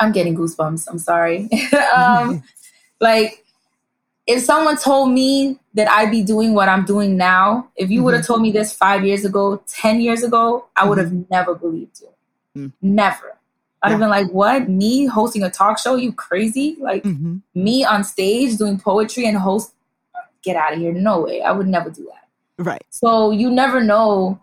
I'm 0.00 0.12
getting 0.12 0.36
goosebumps. 0.36 0.86
I'm 0.88 0.98
sorry. 0.98 1.48
um 1.96 2.42
like 3.00 3.44
if 4.28 4.42
someone 4.42 4.76
told 4.76 5.10
me 5.10 5.58
that 5.74 5.88
I'd 5.88 6.10
be 6.10 6.22
doing 6.22 6.52
what 6.52 6.68
I'm 6.68 6.84
doing 6.84 7.16
now, 7.16 7.70
if 7.76 7.90
you 7.90 7.98
mm-hmm. 7.98 8.04
would 8.04 8.14
have 8.14 8.26
told 8.26 8.42
me 8.42 8.52
this 8.52 8.74
five 8.74 9.04
years 9.04 9.24
ago, 9.24 9.62
10 9.66 10.02
years 10.02 10.22
ago, 10.22 10.66
I 10.76 10.86
would 10.86 10.98
have 10.98 11.08
mm-hmm. 11.08 11.22
never 11.30 11.54
believed 11.54 12.02
you. 12.02 12.08
Mm. 12.54 12.72
Never. 12.82 13.37
I'd 13.82 13.88
yeah. 13.88 13.92
have 13.92 14.00
been 14.00 14.10
like, 14.10 14.30
what? 14.32 14.68
Me 14.68 15.06
hosting 15.06 15.42
a 15.42 15.50
talk 15.50 15.78
show? 15.78 15.94
You 15.94 16.12
crazy? 16.12 16.76
Like 16.80 17.04
mm-hmm. 17.04 17.38
me 17.54 17.84
on 17.84 18.04
stage 18.04 18.56
doing 18.56 18.78
poetry 18.78 19.26
and 19.26 19.36
host? 19.36 19.72
Get 20.42 20.56
out 20.56 20.72
of 20.72 20.78
here. 20.78 20.92
No 20.92 21.20
way. 21.20 21.42
I 21.42 21.52
would 21.52 21.68
never 21.68 21.90
do 21.90 22.04
that. 22.04 22.64
Right. 22.64 22.84
So 22.90 23.30
you 23.30 23.50
never 23.50 23.82
know 23.82 24.40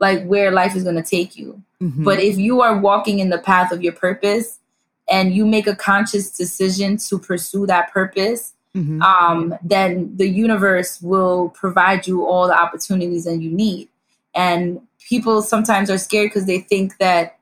like 0.00 0.24
where 0.24 0.50
life 0.50 0.74
is 0.74 0.82
going 0.82 0.96
to 0.96 1.02
take 1.02 1.36
you. 1.36 1.62
Mm-hmm. 1.80 2.04
But 2.04 2.20
if 2.20 2.38
you 2.38 2.60
are 2.60 2.78
walking 2.78 3.20
in 3.20 3.30
the 3.30 3.38
path 3.38 3.72
of 3.72 3.82
your 3.82 3.92
purpose 3.92 4.58
and 5.10 5.34
you 5.34 5.46
make 5.46 5.66
a 5.66 5.76
conscious 5.76 6.30
decision 6.30 6.96
to 6.96 7.18
pursue 7.18 7.66
that 7.66 7.92
purpose, 7.92 8.54
mm-hmm. 8.74 9.02
um, 9.02 9.54
then 9.62 10.16
the 10.16 10.28
universe 10.28 11.00
will 11.02 11.50
provide 11.50 12.06
you 12.06 12.26
all 12.26 12.46
the 12.46 12.58
opportunities 12.58 13.24
that 13.24 13.38
you 13.38 13.50
need. 13.50 13.88
And 14.34 14.80
people 15.08 15.42
sometimes 15.42 15.90
are 15.90 15.98
scared 15.98 16.30
because 16.30 16.46
they 16.46 16.60
think 16.60 16.98
that, 16.98 17.38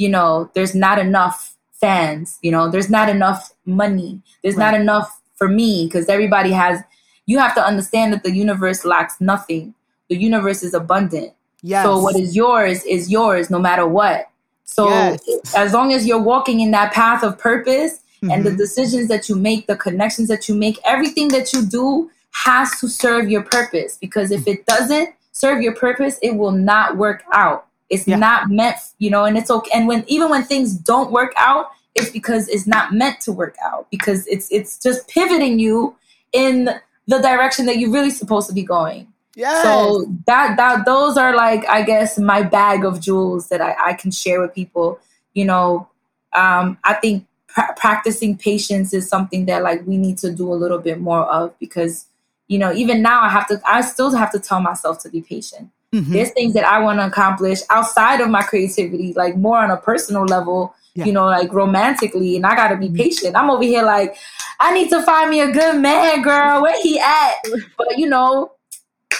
you 0.00 0.08
know, 0.08 0.50
there's 0.54 0.74
not 0.74 0.98
enough 0.98 1.54
fans, 1.72 2.38
you 2.40 2.50
know, 2.50 2.70
there's 2.70 2.88
not 2.88 3.10
enough 3.10 3.52
money, 3.66 4.18
there's 4.42 4.56
right. 4.56 4.70
not 4.70 4.80
enough 4.80 5.20
for 5.36 5.46
me 5.46 5.84
because 5.84 6.08
everybody 6.08 6.52
has, 6.52 6.80
you 7.26 7.38
have 7.38 7.54
to 7.54 7.62
understand 7.62 8.10
that 8.14 8.22
the 8.22 8.34
universe 8.34 8.86
lacks 8.86 9.20
nothing. 9.20 9.74
The 10.08 10.16
universe 10.16 10.62
is 10.62 10.72
abundant. 10.72 11.34
Yes. 11.62 11.84
So 11.84 12.00
what 12.00 12.16
is 12.16 12.34
yours 12.34 12.82
is 12.84 13.10
yours 13.10 13.50
no 13.50 13.58
matter 13.58 13.86
what. 13.86 14.30
So 14.64 14.88
yes. 14.88 15.54
as 15.54 15.74
long 15.74 15.92
as 15.92 16.06
you're 16.06 16.22
walking 16.22 16.60
in 16.60 16.70
that 16.70 16.94
path 16.94 17.22
of 17.22 17.38
purpose 17.38 18.00
mm-hmm. 18.22 18.30
and 18.30 18.42
the 18.42 18.50
mm-hmm. 18.50 18.56
decisions 18.58 19.08
that 19.08 19.28
you 19.28 19.36
make, 19.36 19.66
the 19.66 19.76
connections 19.76 20.28
that 20.28 20.48
you 20.48 20.54
make, 20.54 20.78
everything 20.86 21.28
that 21.28 21.52
you 21.52 21.66
do 21.66 22.10
has 22.30 22.80
to 22.80 22.88
serve 22.88 23.28
your 23.28 23.42
purpose 23.42 23.98
because 24.00 24.30
if 24.30 24.48
it 24.48 24.64
doesn't 24.64 25.10
serve 25.32 25.60
your 25.60 25.74
purpose, 25.74 26.18
it 26.22 26.36
will 26.36 26.52
not 26.52 26.96
work 26.96 27.22
out. 27.34 27.66
It's 27.90 28.06
yeah. 28.06 28.16
not 28.16 28.50
meant, 28.50 28.76
you 28.98 29.10
know, 29.10 29.24
and 29.24 29.36
it's 29.36 29.50
okay. 29.50 29.70
And 29.74 29.86
when 29.88 30.04
even 30.06 30.30
when 30.30 30.44
things 30.44 30.74
don't 30.74 31.10
work 31.10 31.32
out, 31.36 31.66
it's 31.94 32.10
because 32.10 32.48
it's 32.48 32.66
not 32.66 32.94
meant 32.94 33.20
to 33.22 33.32
work 33.32 33.56
out 33.62 33.90
because 33.90 34.26
it's 34.28 34.50
it's 34.50 34.78
just 34.78 35.08
pivoting 35.08 35.58
you 35.58 35.96
in 36.32 36.70
the 37.06 37.18
direction 37.18 37.66
that 37.66 37.78
you're 37.78 37.90
really 37.90 38.10
supposed 38.10 38.48
to 38.48 38.54
be 38.54 38.62
going. 38.62 39.12
Yeah. 39.34 39.62
So 39.62 40.06
that 40.26 40.56
that 40.56 40.84
those 40.84 41.16
are 41.16 41.34
like 41.34 41.68
I 41.68 41.82
guess 41.82 42.18
my 42.18 42.42
bag 42.42 42.84
of 42.84 43.00
jewels 43.00 43.48
that 43.48 43.60
I, 43.60 43.74
I 43.78 43.92
can 43.94 44.10
share 44.10 44.40
with 44.40 44.54
people. 44.54 45.00
You 45.34 45.44
know, 45.44 45.88
um, 46.32 46.78
I 46.84 46.94
think 46.94 47.26
pra- 47.48 47.74
practicing 47.76 48.36
patience 48.36 48.92
is 48.92 49.08
something 49.08 49.46
that 49.46 49.62
like 49.62 49.86
we 49.86 49.96
need 49.96 50.18
to 50.18 50.32
do 50.32 50.52
a 50.52 50.54
little 50.54 50.78
bit 50.78 51.00
more 51.00 51.24
of 51.24 51.58
because 51.58 52.06
you 52.46 52.58
know 52.58 52.72
even 52.72 53.02
now 53.02 53.22
I 53.22 53.28
have 53.28 53.48
to 53.48 53.60
I 53.66 53.80
still 53.80 54.14
have 54.14 54.32
to 54.32 54.38
tell 54.38 54.60
myself 54.60 55.00
to 55.00 55.08
be 55.08 55.20
patient. 55.20 55.70
Mm-hmm. 55.92 56.12
There's 56.12 56.30
things 56.30 56.54
that 56.54 56.64
I 56.64 56.78
want 56.78 57.00
to 57.00 57.06
accomplish 57.06 57.60
outside 57.68 58.20
of 58.20 58.30
my 58.30 58.42
creativity, 58.42 59.12
like 59.14 59.36
more 59.36 59.58
on 59.58 59.70
a 59.70 59.76
personal 59.76 60.24
level 60.24 60.74
yeah. 60.94 61.04
you 61.04 61.12
know, 61.12 61.26
like 61.26 61.52
romantically, 61.52 62.36
and 62.36 62.46
I 62.46 62.54
gotta 62.54 62.76
be 62.76 62.86
mm-hmm. 62.86 62.96
patient. 62.96 63.36
I'm 63.36 63.50
over 63.50 63.62
here 63.62 63.82
like, 63.82 64.16
I 64.58 64.72
need 64.72 64.90
to 64.90 65.02
find 65.02 65.30
me 65.30 65.40
a 65.40 65.50
good 65.50 65.80
man, 65.80 66.22
girl. 66.22 66.62
Where 66.62 66.80
he 66.82 66.98
at? 66.98 67.34
But 67.76 67.98
you 67.98 68.08
know, 68.08 68.52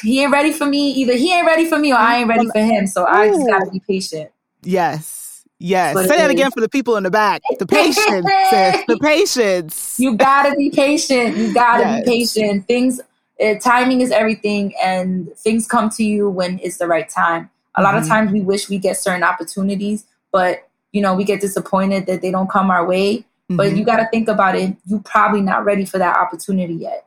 he 0.02 0.22
ain't 0.22 0.32
ready 0.32 0.52
for 0.52 0.66
me. 0.66 0.90
Either 0.92 1.14
he 1.14 1.32
ain't 1.32 1.46
ready 1.46 1.68
for 1.68 1.78
me 1.78 1.92
or 1.92 1.98
I 1.98 2.18
ain't 2.18 2.28
ready 2.28 2.46
for 2.46 2.60
him. 2.60 2.86
So 2.86 3.06
I 3.06 3.28
just 3.28 3.46
gotta 3.46 3.70
be 3.70 3.80
patient. 3.80 4.30
Yes. 4.62 5.44
Yes. 5.58 5.96
Say 5.96 6.16
that 6.16 6.26
is. 6.26 6.30
again 6.30 6.50
for 6.50 6.60
the 6.60 6.68
people 6.68 6.96
in 6.96 7.02
the 7.02 7.10
back. 7.10 7.42
The 7.58 7.66
patience, 7.66 8.26
sis. 8.50 8.84
The 8.88 8.98
patience. 9.00 10.00
You 10.00 10.16
gotta 10.16 10.54
be 10.56 10.70
patient. 10.70 11.36
You 11.36 11.52
gotta 11.52 11.82
yes. 11.82 12.04
be 12.04 12.10
patient. 12.10 12.66
Things, 12.66 13.00
uh, 13.40 13.54
timing 13.58 14.00
is 14.00 14.10
everything, 14.10 14.74
and 14.82 15.34
things 15.36 15.66
come 15.66 15.90
to 15.90 16.04
you 16.04 16.28
when 16.28 16.58
it's 16.62 16.78
the 16.78 16.86
right 16.86 17.08
time. 17.08 17.50
A 17.74 17.78
mm-hmm. 17.78 17.84
lot 17.84 17.94
of 17.96 18.02
mm-hmm. 18.02 18.12
times 18.12 18.32
we 18.32 18.40
wish 18.40 18.68
we 18.68 18.78
get 18.78 18.96
certain 18.96 19.22
opportunities, 19.22 20.04
but 20.30 20.68
you 20.92 21.00
know, 21.00 21.14
we 21.14 21.24
get 21.24 21.40
disappointed 21.40 22.06
that 22.06 22.20
they 22.20 22.30
don't 22.30 22.50
come 22.50 22.70
our 22.70 22.84
way. 22.84 23.18
Mm-hmm. 23.18 23.56
But 23.56 23.76
you 23.76 23.84
got 23.84 23.96
to 23.96 24.08
think 24.10 24.28
about 24.28 24.56
it. 24.56 24.76
You 24.86 25.00
probably 25.00 25.40
not 25.40 25.64
ready 25.64 25.84
for 25.84 25.98
that 25.98 26.16
opportunity 26.16 26.74
yet. 26.74 27.06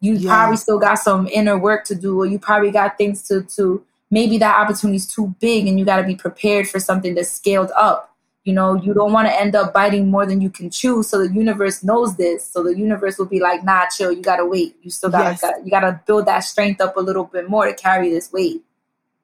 You 0.00 0.14
yeah. 0.14 0.30
probably 0.30 0.56
still 0.56 0.78
got 0.78 0.96
some 0.96 1.26
inner 1.28 1.58
work 1.58 1.84
to 1.86 1.94
do, 1.94 2.20
or 2.20 2.26
you 2.26 2.38
probably 2.38 2.70
got 2.70 2.98
things 2.98 3.22
to 3.28 3.42
to. 3.56 3.84
Maybe 4.12 4.38
that 4.38 4.58
opportunity 4.58 4.96
is 4.96 5.06
too 5.06 5.34
big, 5.40 5.68
and 5.68 5.78
you 5.78 5.84
got 5.84 5.98
to 5.98 6.02
be 6.02 6.16
prepared 6.16 6.68
for 6.68 6.80
something 6.80 7.14
that's 7.14 7.30
scaled 7.30 7.70
up. 7.76 8.09
You 8.44 8.54
know, 8.54 8.74
you 8.74 8.94
don't 8.94 9.12
want 9.12 9.28
to 9.28 9.38
end 9.38 9.54
up 9.54 9.74
biting 9.74 10.10
more 10.10 10.24
than 10.24 10.40
you 10.40 10.48
can 10.48 10.70
chew. 10.70 11.02
So 11.02 11.18
the 11.18 11.32
universe 11.32 11.84
knows 11.84 12.16
this. 12.16 12.46
So 12.46 12.62
the 12.62 12.76
universe 12.76 13.18
will 13.18 13.26
be 13.26 13.38
like, 13.38 13.62
"Nah, 13.62 13.86
chill. 13.86 14.10
You 14.10 14.22
gotta 14.22 14.46
wait. 14.46 14.76
You 14.82 14.90
still 14.90 15.10
gotta, 15.10 15.30
yes. 15.30 15.40
gotta 15.42 15.62
you 15.62 15.70
gotta 15.70 16.00
build 16.06 16.26
that 16.26 16.40
strength 16.40 16.80
up 16.80 16.96
a 16.96 17.00
little 17.00 17.24
bit 17.24 17.50
more 17.50 17.66
to 17.66 17.74
carry 17.74 18.10
this 18.10 18.32
weight." 18.32 18.62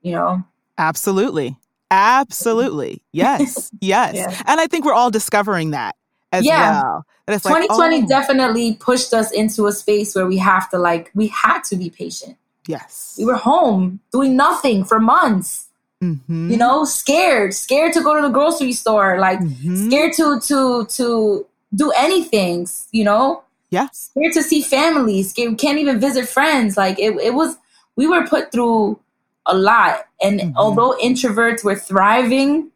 You 0.03 0.13
know. 0.13 0.45
Absolutely. 0.79 1.57
Absolutely. 1.91 3.03
Yes. 3.13 3.71
Yes. 3.81 4.15
yeah. 4.15 4.43
And 4.47 4.61
I 4.61 4.67
think 4.67 4.85
we're 4.85 4.93
all 4.93 5.11
discovering 5.11 5.71
that 5.71 5.95
as 6.33 6.45
yeah. 6.45 6.83
well. 6.83 7.07
2020 7.29 7.97
like, 7.97 8.05
oh. 8.05 8.09
definitely 8.09 8.75
pushed 8.75 9.13
us 9.13 9.33
into 9.33 9.67
a 9.67 9.73
space 9.73 10.15
where 10.15 10.27
we 10.27 10.37
have 10.39 10.71
to 10.71 10.79
like 10.79 11.11
we 11.15 11.29
had 11.29 11.63
to 11.65 11.77
be 11.77 11.91
patient. 11.91 12.37
Yes. 12.67 13.17
We 13.19 13.25
were 13.25 13.37
home 13.37 14.01
doing 14.13 14.37
nothing 14.37 14.85
for 14.85 14.99
months. 14.99 15.66
Mm-hmm. 16.03 16.51
You 16.51 16.57
know, 16.59 16.85
scared, 16.85 17.55
scared 17.55 17.93
to 17.95 18.03
go 18.03 18.15
to 18.15 18.23
the 18.23 18.33
grocery 18.33 18.73
store, 18.73 19.19
like 19.19 19.41
mm-hmm. 19.41 19.89
scared 19.89 20.13
to 20.15 20.41
to 20.41 20.87
to 20.87 21.47
do 21.75 21.91
anything, 21.93 22.67
you 22.93 23.05
know? 23.05 23.43
Yeah. 23.71 23.89
Scared 23.93 24.33
to 24.35 24.43
see 24.43 24.63
families, 24.63 25.31
scared, 25.31 25.59
can't 25.59 25.79
even 25.79 25.99
visit 25.99 26.29
friends. 26.29 26.77
Like 26.77 26.99
it, 26.99 27.17
it 27.21 27.35
was 27.35 27.57
we 27.97 28.07
were 28.07 28.27
put 28.27 28.53
through 28.53 29.01
a 29.47 29.57
lot. 29.57 30.07
And 30.23 30.41
mm-hmm. 30.41 30.57
although 30.57 30.97
introverts 31.03 31.65
were 31.65 31.77
thriving, 31.77 32.71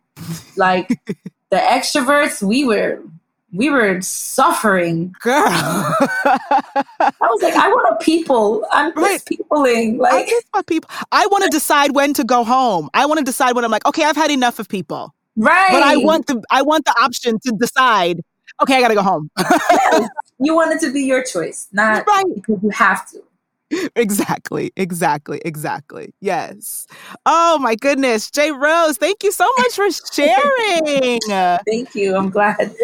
like 0.57 0.89
the 1.51 1.57
extroverts, 1.57 2.43
we 2.43 2.65
were 2.65 3.03
we 3.53 3.71
were 3.71 4.01
suffering. 4.01 5.15
Girl. 5.21 5.45
I 5.47 7.11
was 7.21 7.43
like, 7.43 7.55
I 7.55 7.69
want 7.69 8.01
to 8.01 8.05
people. 8.05 8.65
I'm 8.71 8.93
right. 8.95 9.25
peopling. 9.25 9.99
Like 9.99 10.13
I 10.13 10.29
just 10.29 10.47
want 10.55 10.67
people. 10.67 10.91
I 11.13 11.27
want 11.27 11.45
to 11.45 11.51
decide 11.51 11.95
when 11.95 12.15
to 12.15 12.25
go 12.25 12.45
home. 12.45 12.89
I 12.95 13.07
want 13.07 13.19
to 13.19 13.25
decide 13.25 13.55
when 13.55 13.65
I'm 13.65 13.71
like, 13.71 13.87
okay, 13.87 14.05
I've 14.05 14.17
had 14.17 14.31
enough 14.31 14.59
of 14.59 14.69
people. 14.69 15.15
Right. 15.37 15.69
But 15.71 15.83
I 15.83 15.97
want 15.97 16.27
the 16.27 16.43
I 16.51 16.63
want 16.63 16.85
the 16.85 16.95
option 17.01 17.39
to 17.41 17.53
decide, 17.53 18.21
okay, 18.63 18.77
I 18.77 18.81
gotta 18.81 18.95
go 18.95 19.03
home. 19.03 19.31
yes. 19.39 20.09
You 20.39 20.55
want 20.55 20.73
it 20.73 20.87
to 20.87 20.93
be 20.93 21.03
your 21.03 21.23
choice, 21.23 21.69
not 21.73 22.07
right. 22.07 22.25
because 22.35 22.59
you 22.63 22.71
have 22.71 23.11
to. 23.11 23.23
Exactly, 23.95 24.73
exactly, 24.77 25.41
exactly. 25.45 26.13
Yes. 26.21 26.87
Oh 27.27 27.59
my 27.59 27.75
goodness, 27.75 28.31
J 28.31 28.51
Rose, 28.51 28.97
thank 28.97 29.23
you 29.23 29.31
so 29.31 29.49
much 29.59 29.75
for 29.75 29.89
sharing. 30.13 31.21
thank 31.67 31.95
you. 31.95 32.17
I'm 32.17 32.31
glad 32.31 32.75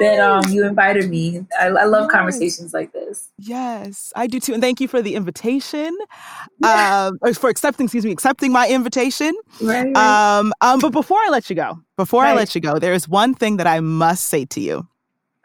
that 0.00 0.18
um 0.20 0.50
you 0.52 0.66
invited 0.66 1.08
me. 1.08 1.46
I, 1.58 1.66
I 1.66 1.84
love 1.84 2.04
yes. 2.04 2.12
conversations 2.12 2.74
like 2.74 2.92
this. 2.92 3.30
Yes, 3.38 4.12
I 4.14 4.26
do 4.26 4.38
too. 4.38 4.52
And 4.52 4.62
thank 4.62 4.80
you 4.80 4.88
for 4.88 5.00
the 5.00 5.14
invitation. 5.14 5.96
Yeah. 6.58 7.10
Um, 7.24 7.34
for 7.34 7.48
accepting, 7.48 7.84
excuse 7.84 8.04
me, 8.04 8.12
accepting 8.12 8.52
my 8.52 8.68
invitation. 8.68 9.34
Right, 9.60 9.92
right. 9.94 10.38
Um, 10.38 10.52
um, 10.60 10.80
but 10.80 10.90
before 10.90 11.18
I 11.18 11.28
let 11.30 11.48
you 11.48 11.56
go, 11.56 11.78
before 11.96 12.22
right. 12.22 12.32
I 12.32 12.34
let 12.34 12.54
you 12.54 12.60
go, 12.60 12.78
there 12.78 12.92
is 12.92 13.08
one 13.08 13.34
thing 13.34 13.56
that 13.56 13.66
I 13.66 13.80
must 13.80 14.24
say 14.24 14.44
to 14.46 14.60
you. 14.60 14.86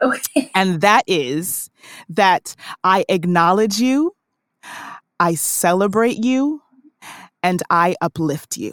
Okay. 0.02 0.50
And 0.54 0.80
that 0.80 1.04
is 1.06 1.70
that 2.08 2.56
I 2.82 3.04
acknowledge 3.08 3.78
you 3.78 4.14
I 5.22 5.36
celebrate 5.36 6.24
you 6.24 6.62
and 7.44 7.62
I 7.70 7.94
uplift 8.00 8.56
you. 8.56 8.72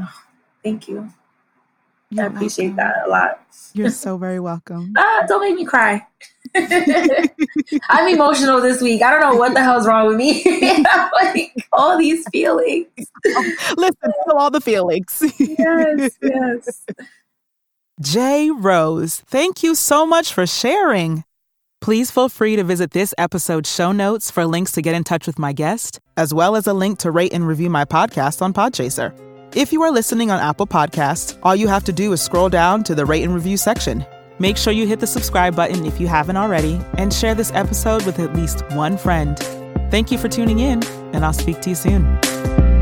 Oh, 0.00 0.14
thank 0.62 0.86
you. 0.86 1.10
You're 2.08 2.26
I 2.26 2.28
appreciate 2.28 2.68
welcome. 2.68 2.76
that 2.76 3.06
a 3.08 3.10
lot. 3.10 3.40
You're 3.74 3.90
so 4.04 4.16
very 4.16 4.38
welcome. 4.38 4.94
ah, 4.96 5.24
don't 5.26 5.40
make 5.40 5.56
me 5.56 5.64
cry. 5.64 6.06
I'm 6.54 8.14
emotional 8.14 8.60
this 8.60 8.80
week. 8.80 9.02
I 9.02 9.10
don't 9.10 9.22
know 9.22 9.34
what 9.34 9.54
the 9.54 9.60
hell's 9.60 9.84
wrong 9.88 10.06
with 10.06 10.18
me. 10.18 10.44
like 11.14 11.52
all 11.72 11.98
these 11.98 12.28
feelings. 12.28 12.86
Listen, 13.76 14.12
feel 14.24 14.36
all 14.36 14.52
the 14.52 14.60
feelings. 14.60 15.20
yes, 15.36 16.16
yes. 16.22 16.86
J 18.00 18.52
Rose, 18.52 19.18
thank 19.26 19.64
you 19.64 19.74
so 19.74 20.06
much 20.06 20.32
for 20.32 20.46
sharing. 20.46 21.24
Please 21.82 22.12
feel 22.12 22.28
free 22.28 22.54
to 22.54 22.62
visit 22.62 22.92
this 22.92 23.12
episode's 23.18 23.68
show 23.68 23.90
notes 23.90 24.30
for 24.30 24.46
links 24.46 24.70
to 24.70 24.82
get 24.82 24.94
in 24.94 25.02
touch 25.02 25.26
with 25.26 25.36
my 25.36 25.52
guest, 25.52 25.98
as 26.16 26.32
well 26.32 26.54
as 26.54 26.68
a 26.68 26.72
link 26.72 27.00
to 27.00 27.10
rate 27.10 27.32
and 27.32 27.44
review 27.44 27.68
my 27.68 27.84
podcast 27.84 28.40
on 28.40 28.52
Podchaser. 28.52 29.12
If 29.56 29.72
you 29.72 29.82
are 29.82 29.90
listening 29.90 30.30
on 30.30 30.38
Apple 30.38 30.68
Podcasts, 30.68 31.36
all 31.42 31.56
you 31.56 31.66
have 31.66 31.82
to 31.84 31.92
do 31.92 32.12
is 32.12 32.22
scroll 32.22 32.48
down 32.48 32.84
to 32.84 32.94
the 32.94 33.04
rate 33.04 33.24
and 33.24 33.34
review 33.34 33.56
section. 33.56 34.06
Make 34.38 34.58
sure 34.58 34.72
you 34.72 34.86
hit 34.86 35.00
the 35.00 35.08
subscribe 35.08 35.56
button 35.56 35.84
if 35.84 36.00
you 36.00 36.06
haven't 36.06 36.36
already, 36.36 36.80
and 36.98 37.12
share 37.12 37.34
this 37.34 37.50
episode 37.52 38.06
with 38.06 38.20
at 38.20 38.32
least 38.32 38.62
one 38.70 38.96
friend. 38.96 39.36
Thank 39.90 40.12
you 40.12 40.18
for 40.18 40.28
tuning 40.28 40.60
in, 40.60 40.84
and 41.12 41.24
I'll 41.24 41.32
speak 41.32 41.60
to 41.62 41.70
you 41.70 41.74
soon. 41.74 42.81